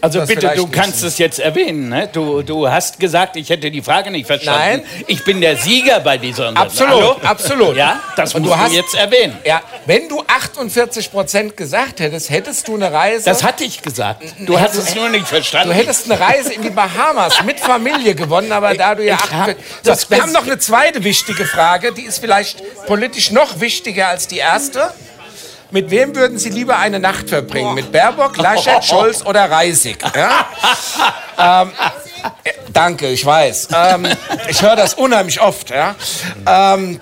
[0.00, 1.88] Also bitte, du kannst es jetzt erwähnen.
[1.88, 2.08] Ne?
[2.12, 4.82] Du, du hast gesagt, ich hätte die Frage nicht verstanden.
[4.86, 5.04] Nein.
[5.06, 6.60] Ich bin der Sieger bei dieser Runde.
[6.60, 7.16] Absolut, Hallo?
[7.24, 7.76] absolut.
[7.76, 9.36] Ja, das Und musst du du, hast- jetzt erwähnen.
[9.44, 13.24] Ja, wenn du 48 Prozent gesagt hättest, hättest du eine Reise.
[13.24, 14.22] Das hatte ich gesagt.
[14.40, 15.68] Du hast es nur nicht verstanden.
[15.70, 19.24] Du hättest eine Reise in die Bahamas mit Familie gewonnen, aber da du ja hab
[19.32, 23.60] 48 das so, Wir haben noch eine zweite wichtige Frage, die ist vielleicht politisch noch
[23.60, 24.92] wichtiger als die erste.
[25.70, 27.74] Mit wem würden Sie lieber eine Nacht verbringen?
[27.74, 29.98] Mit Baerbock, Laschet, Scholz oder Reisig?
[30.14, 31.62] Ja?
[31.62, 31.72] ähm,
[32.44, 33.68] äh, danke, ich weiß.
[33.74, 34.08] Ähm,
[34.48, 35.70] ich höre das unheimlich oft.
[35.70, 35.94] Ja,
[36.46, 37.00] ähm,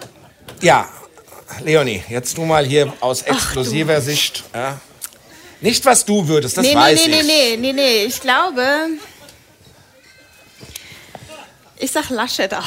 [0.60, 0.86] ja.
[1.64, 4.44] Leonie, jetzt du mal hier aus exklusiver Sicht.
[4.54, 4.78] Ja?
[5.60, 7.26] Nicht, was du würdest, das nee, weiß nee, nee, ich.
[7.26, 8.04] nee, nee, nee.
[8.04, 8.62] Ich glaube.
[11.78, 12.64] Ich sag Laschet auch.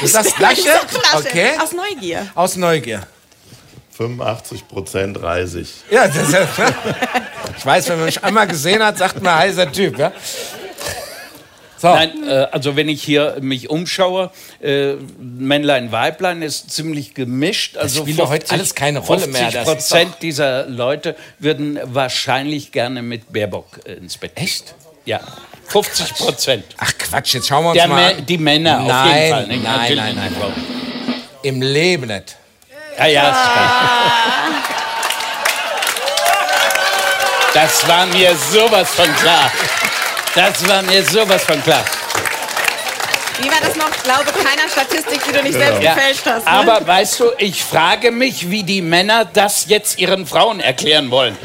[0.00, 0.64] Du sagst Ich Laschet?
[0.64, 1.30] sag Laschet.
[1.30, 1.50] Okay.
[1.62, 2.26] Aus Neugier.
[2.34, 3.06] Aus Neugier.
[3.96, 5.68] 85 Prozent reisig.
[5.90, 6.36] Ja, das ist,
[7.58, 9.98] ich weiß, wenn man mich einmal gesehen hat, sagt man heißer Typ.
[9.98, 10.12] Ja?
[11.78, 14.30] So, Nein, äh, also wenn ich hier mich umschaue,
[14.62, 17.76] äh, Männlein, Weiblein ist ziemlich gemischt.
[17.76, 19.50] Also spielt doch heute alles keine Rolle mehr.
[19.50, 24.32] 50 Das ist Prozent dieser Leute würden wahrscheinlich gerne mit Baerbock äh, ins Bett.
[24.36, 24.74] Echt?
[25.04, 25.20] Ja,
[25.66, 26.64] 50 Prozent.
[26.78, 29.46] Ach Quatsch, jetzt schauen wir uns Der mal Mä- Die Männer auf Nein, jeden Fall.
[29.48, 29.62] nicht?
[29.62, 30.32] nein, Natürlich nein, die nein.
[30.40, 30.52] Frauen.
[31.42, 32.36] Im Leben nicht.
[32.98, 33.72] Ja, ja, ist klar.
[37.52, 39.50] Das war mir sowas von klar.
[40.34, 41.84] Das war mir sowas von klar.
[43.40, 43.90] Wie war das noch?
[44.02, 45.94] Glaube keiner Statistik, die du nicht selbst Ja.
[45.94, 46.44] gefälscht hast.
[46.46, 46.52] Ne?
[46.52, 51.36] Aber weißt du, ich frage mich, wie die Männer das jetzt ihren Frauen erklären wollen.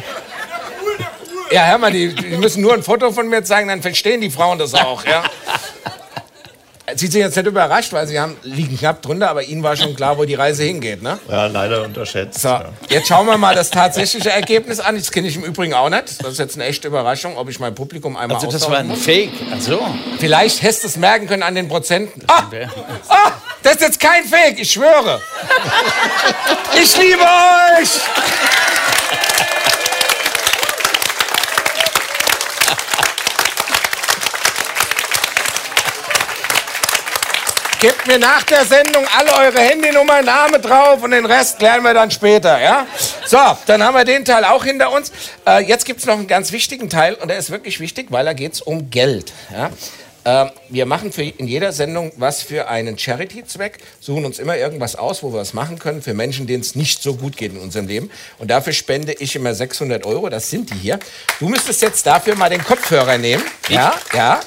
[1.52, 4.30] Ja, hör mal, die, die müssen nur ein Foto von mir zeigen, dann verstehen die
[4.30, 5.04] Frauen das auch.
[5.06, 5.24] Ja?
[6.96, 9.96] Sie sind jetzt nicht überrascht, weil sie haben, liegen knapp drunter, aber ihnen war schon
[9.96, 11.02] klar, wo die Reise hingeht.
[11.02, 11.20] Ne?
[11.30, 12.42] Ja, leider unterschätzt.
[12.42, 12.66] So, Ja.
[12.90, 14.96] jetzt schauen wir mal das tatsächliche Ergebnis an.
[14.96, 16.24] Das kenne ich im Übrigen auch nicht.
[16.24, 18.88] Das ist jetzt eine echte Überraschung, ob ich mein Publikum einmal Also das war ein
[18.88, 19.04] muss.
[19.04, 19.32] Fake.
[19.52, 19.80] Also,
[20.20, 22.24] Vielleicht hättest du es merken können an den Prozenten.
[22.28, 22.44] Ah,
[23.10, 23.32] ah,
[23.64, 25.22] das ist jetzt kein Fake, ich schwöre.
[26.82, 27.90] Ich liebe euch.
[37.80, 41.94] Gebt mir nach der Sendung alle eure Handynummer, Name drauf und den Rest klären wir
[41.94, 42.86] dann später, ja?
[43.26, 45.14] So, dann haben wir den Teil auch hinter uns.
[45.48, 48.26] Äh, jetzt gibt es noch einen ganz wichtigen Teil und der ist wirklich wichtig, weil
[48.26, 49.32] da geht es um Geld.
[49.50, 49.70] Ja?
[50.26, 54.98] Ähm, wir machen für in jeder Sendung was für einen Charity-Zweck, suchen uns immer irgendwas
[54.98, 57.60] aus, wo wir was machen können für Menschen, denen es nicht so gut geht in
[57.60, 58.12] unserem Leben.
[58.40, 61.00] Und dafür spende ich immer 600 Euro, das sind die hier.
[61.40, 63.44] Du müsstest jetzt dafür mal den Kopfhörer nehmen.
[63.70, 64.42] Ja, ja.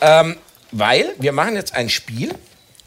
[0.00, 0.36] Ähm,
[0.70, 2.32] weil wir machen jetzt ein Spiel.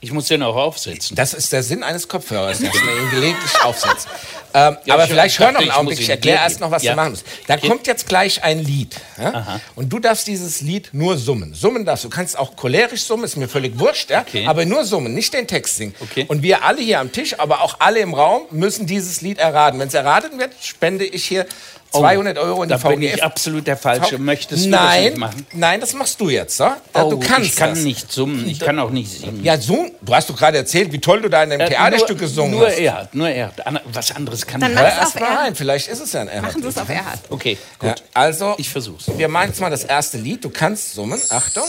[0.06, 1.16] Ich muss den auch aufsetzen.
[1.16, 4.08] Das ist der Sinn eines Kopfhörers, dass man ihn gelegentlich aufsetzt.
[4.56, 6.00] Ähm, Ja, aber ich vielleicht hör noch einen Augenblick.
[6.00, 6.94] Ich erkläre erst noch, was geben.
[6.94, 7.26] du machen musst.
[7.48, 8.96] Da kommt jetzt gleich ein Lied.
[9.22, 9.60] Ja?
[9.76, 11.54] Und du darfst dieses Lied nur summen.
[11.54, 12.08] Summen darfst du.
[12.10, 14.12] Du kannst auch cholerisch summen, ist mir völlig wurscht.
[14.12, 14.22] Ja?
[14.22, 14.48] Okay.
[14.48, 15.94] Aber nur summen, nicht den Text singen.
[16.00, 16.24] Okay.
[16.30, 19.78] Und wir alle hier am Tisch, aber auch alle im Raum, müssen dieses Lied erraten.
[19.78, 21.46] Wenn es erraten wird, spende ich hier
[21.92, 23.16] 200 Euro in die Oh, da bin VGF.
[23.16, 24.18] ich absolut der Falsche.
[24.18, 25.46] Möchtest du nein, das nicht machen?
[25.54, 26.58] Nein, das machst du jetzt.
[26.58, 26.66] So?
[26.92, 27.80] Da, Oh, du kannst ich kann das.
[27.80, 29.44] nicht summen, ich kann auch nicht singen.
[29.44, 32.18] Ja, so, du hast doch gerade erzählt, wie toll du da in dem Äh, Theaterstück
[32.18, 32.78] nur, gesungen nur hast.
[32.80, 33.52] er, nur er.
[33.64, 34.88] An- Was anderes kann Dann ich nicht.
[34.88, 35.40] auf erst mal Erhard.
[35.46, 36.44] rein, vielleicht ist es ja ein Erhard.
[36.52, 37.20] Machen Sie es auf Erhard.
[37.30, 37.90] Okay, gut.
[37.90, 39.06] Ja, also, Ich versuch's.
[39.16, 40.44] wir machen jetzt mal das erste Lied.
[40.44, 41.20] Du kannst summen.
[41.30, 41.64] Achtung.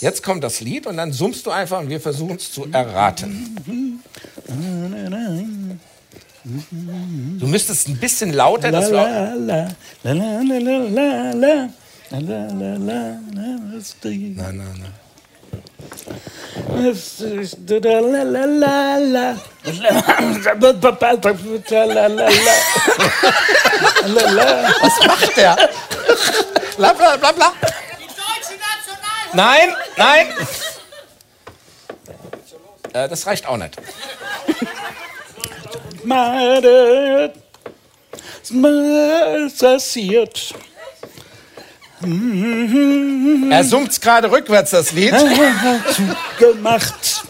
[0.00, 4.02] Jetzt kommt das Lied und dann summst du einfach und wir versuchen es zu erraten.
[6.48, 9.66] Du müsstest ein bisschen lauter das la, la,
[10.04, 11.68] la, la, la, la, la.
[12.10, 12.18] La,
[24.30, 25.56] la, was macht der?
[26.76, 27.52] Bla bla bla bla.
[27.98, 29.34] Die deutsche Nationalmannschaft.
[29.34, 30.26] Nein, nein.
[32.92, 33.76] Äh, das reicht auch nicht.
[36.06, 37.32] Mare,
[38.50, 40.54] was passiert?
[43.50, 45.12] Er summt gerade rückwärts, das Lied.
[46.38, 47.24] Gemacht.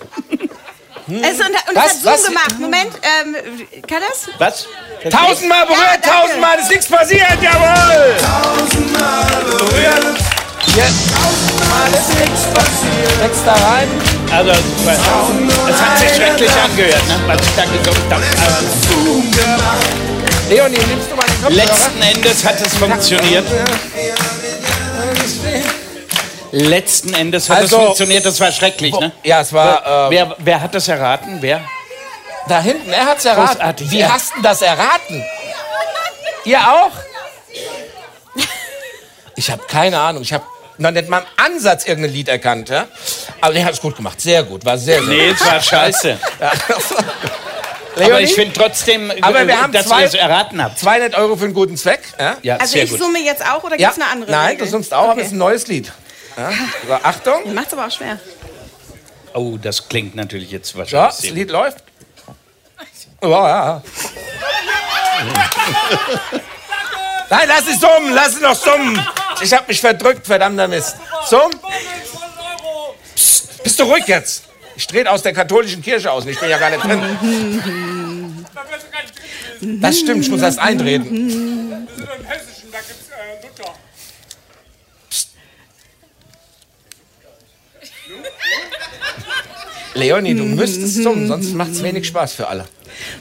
[1.09, 1.87] Also, und, und Was?
[1.87, 2.25] es hat Zoom Was?
[2.27, 2.59] gemacht.
[2.59, 2.91] Moment,
[3.23, 3.37] ähm,
[3.87, 4.29] kann das?
[4.39, 4.67] Was?
[5.09, 8.17] Tausendmal berührt, Ja, tausendmal ist nichts passiert, jawohl!
[8.21, 10.19] Tausendmal berührt.
[10.75, 13.23] Jetzt tausendmal ist nichts passiert.
[13.23, 14.16] Jetzt da rein.
[14.33, 17.15] Also, es hat sich schrecklich angehört, ne?
[17.27, 18.25] was ich da gesungen habe.
[18.47, 18.61] Aber
[20.49, 21.51] Leonie, nimmst du mal den Kopfhörer?
[21.51, 23.45] letzten Endes hat es funktioniert.
[26.53, 29.13] Letzten Endes hat Also- es funktioniert, das war schrecklich, ne?
[29.25, 31.39] Ja, es war äh, Wer, wer hat das erraten?
[31.41, 31.61] Wer?
[32.49, 32.93] da hinten.
[32.93, 33.59] Er hat's erraten.
[33.59, 34.13] Großartig, Wie ja.
[34.13, 35.25] hast du das erraten?
[36.45, 36.93] Ihr auch?
[39.39, 40.23] Ich habe keine Ahnung.
[40.23, 40.45] Ich habe
[40.79, 42.69] noch nicht mal im Ansatz irgendein Lied erkannt.
[42.69, 42.87] Ja?
[43.41, 44.21] Aber der hat es gut gemacht.
[44.21, 44.65] Sehr gut.
[44.65, 46.19] War sehr, sehr Nee, es war scheiße.
[46.39, 46.41] gut.
[47.97, 50.79] Aber Leonie, ich finde trotzdem, Aber äh, wir haben dass zwei- ihr es erraten habt.
[50.79, 52.01] 200 Euro für einen guten Zweck.
[52.19, 52.37] Ja?
[52.43, 52.99] Ja, Also sehr ich gut.
[52.99, 53.89] summe jetzt auch oder Ja.
[53.89, 54.67] gibt es eine andere Nein, Regel?
[54.67, 55.21] du summst auch, aber Okay.
[55.23, 55.91] es ist ein neues Lied.
[56.37, 56.51] Ja?
[56.87, 57.55] So, Achtung.
[57.55, 58.19] Macht's aber auch schwer.
[59.33, 61.09] Oh, das klingt natürlich jetzt Ja, wahrscheinlich.
[61.09, 61.79] das sehr Lied läuft.
[63.23, 63.83] Ja, ja.
[67.31, 68.95] Nein, lass es summen, lass es noch summen.
[69.43, 70.97] Ich hab mich verdrückt, verdammter Mist.
[71.29, 71.51] Summ.
[73.15, 74.45] Psst, bist du ruhig jetzt?
[74.77, 78.47] Ich trete aus der katholischen Kirche aus ich bin ja gar nicht drin.
[79.81, 81.05] Das stimmt, ich muss erst eintreten.
[81.05, 83.75] Wir sind im Hessischen, da gibt's äh, Luther.
[89.95, 92.67] Leonie, du müsstest summen, sonst macht es wenig Spaß für alle.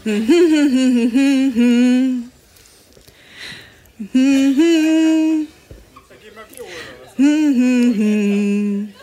[7.18, 8.96] Hm, hm, hm.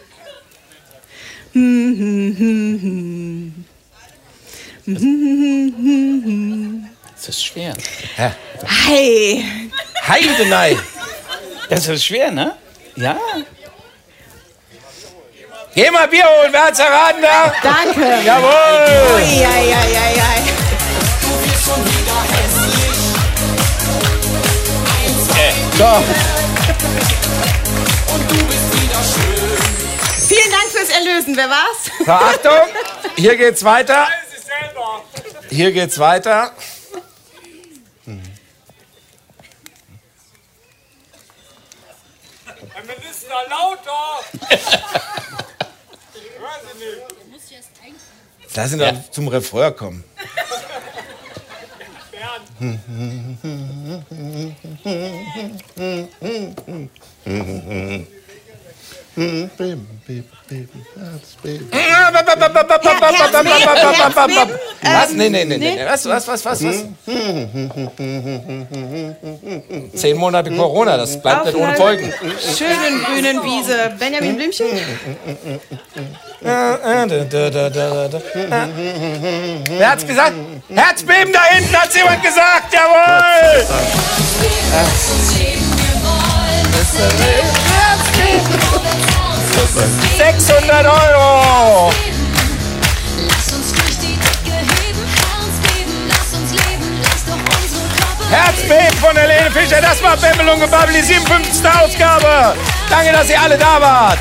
[7.15, 7.75] Das ist schwer.
[8.19, 8.33] Hi.
[8.87, 9.45] Hi!
[10.09, 10.77] Heidenei!
[11.71, 12.55] Das ist schwer, ne?
[12.97, 13.17] Ja.
[15.75, 17.53] Geh mal Bier holen, wer hat's erraten da?
[17.63, 18.27] Danke.
[18.27, 19.15] Jawohl.
[19.15, 19.23] Ui.
[21.23, 22.93] Du wirst schon wieder hässlich.
[25.07, 26.42] Eins, zwei, äh.
[31.03, 31.37] einlösen.
[31.37, 31.91] Wer war's?
[32.05, 32.69] Verachtung!
[33.17, 34.09] Hier geht's weiter.
[35.51, 36.53] Hier geht's weiter.
[38.05, 38.23] Hm.
[42.73, 44.25] Herr Minister, lauter!
[48.55, 48.93] Lass ihn ja.
[49.11, 50.05] zum Refrain kommen.
[64.83, 65.13] Was?
[65.13, 65.85] Nee, nee, nee, nee.
[65.85, 66.85] Was, was, was, was, was?
[69.95, 72.13] Zehn Monate Corona, das bleibt nicht ohne Folgen.
[72.57, 73.93] Schönen grünen Wiese.
[73.99, 74.67] Benjamin Blümchen?
[79.79, 80.33] Wer hat's gesagt?
[80.69, 83.67] Herzbeben da hinten, hat's jemand gesagt, jawohl!
[87.23, 87.63] 600 Euro!
[87.83, 88.82] Lass uns durch die
[94.03, 99.81] Decke heben, Herz geben, lass uns leben, lass doch unsere Körper Herzbeben von Helene Fischer,
[99.81, 101.65] das war Bembel und Gebabbel, die 57.
[101.65, 102.57] Ausgabe.
[102.91, 104.19] Danke, dass ihr alle da wart.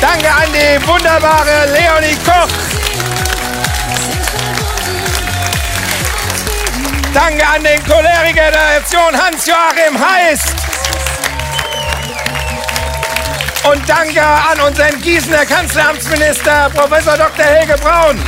[0.00, 2.48] Danke an die wunderbare Leonie Koch.
[7.14, 10.69] Danke an den Choleriker der Nation Hans-Joachim Heist.
[13.64, 17.44] Und danke an unseren Gießener Kanzleramtsminister Professor Dr.
[17.44, 18.18] Helge Braun.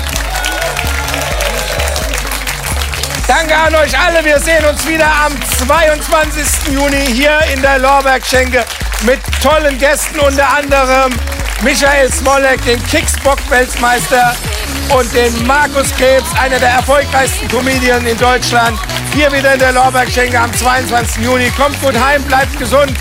[3.27, 4.23] Danke an euch alle.
[4.25, 5.33] Wir sehen uns wieder am
[5.67, 6.75] 22.
[6.75, 8.63] Juni hier in der Lorberg-Schenke
[9.07, 11.13] mit tollen Gästen, unter anderem
[11.63, 14.37] Michael Smolek, den Kicksbock-Weltmeister
[14.91, 18.79] und den Markus Krebs, einer der erfolgreichsten Comedian in Deutschland.
[19.15, 21.25] Hier wieder in der Lorberg-Schenke am 22.
[21.25, 21.51] Juni.
[21.57, 22.93] Kommt gut heim, bleibt gesund.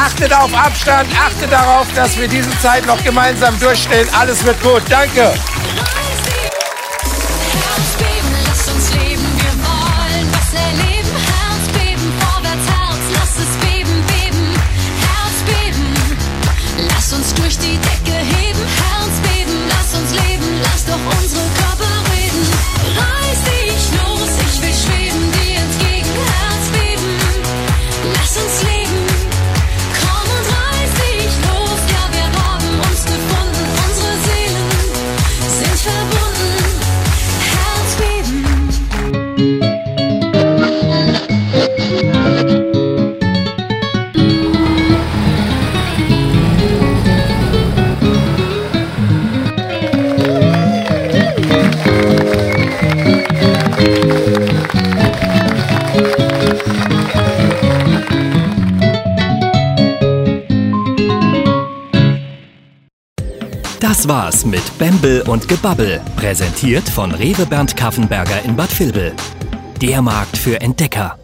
[0.00, 4.08] Achtet auf Abstand, achtet darauf, dass wir diese Zeit noch gemeinsam durchstehen.
[4.18, 4.82] Alles wird gut.
[4.88, 5.34] Danke.
[64.08, 69.12] Das war's mit Bembel und Gebabbel, präsentiert von Rewe Bernd Kaffenberger in Bad Vilbel.
[69.82, 71.18] Der Markt für Entdecker.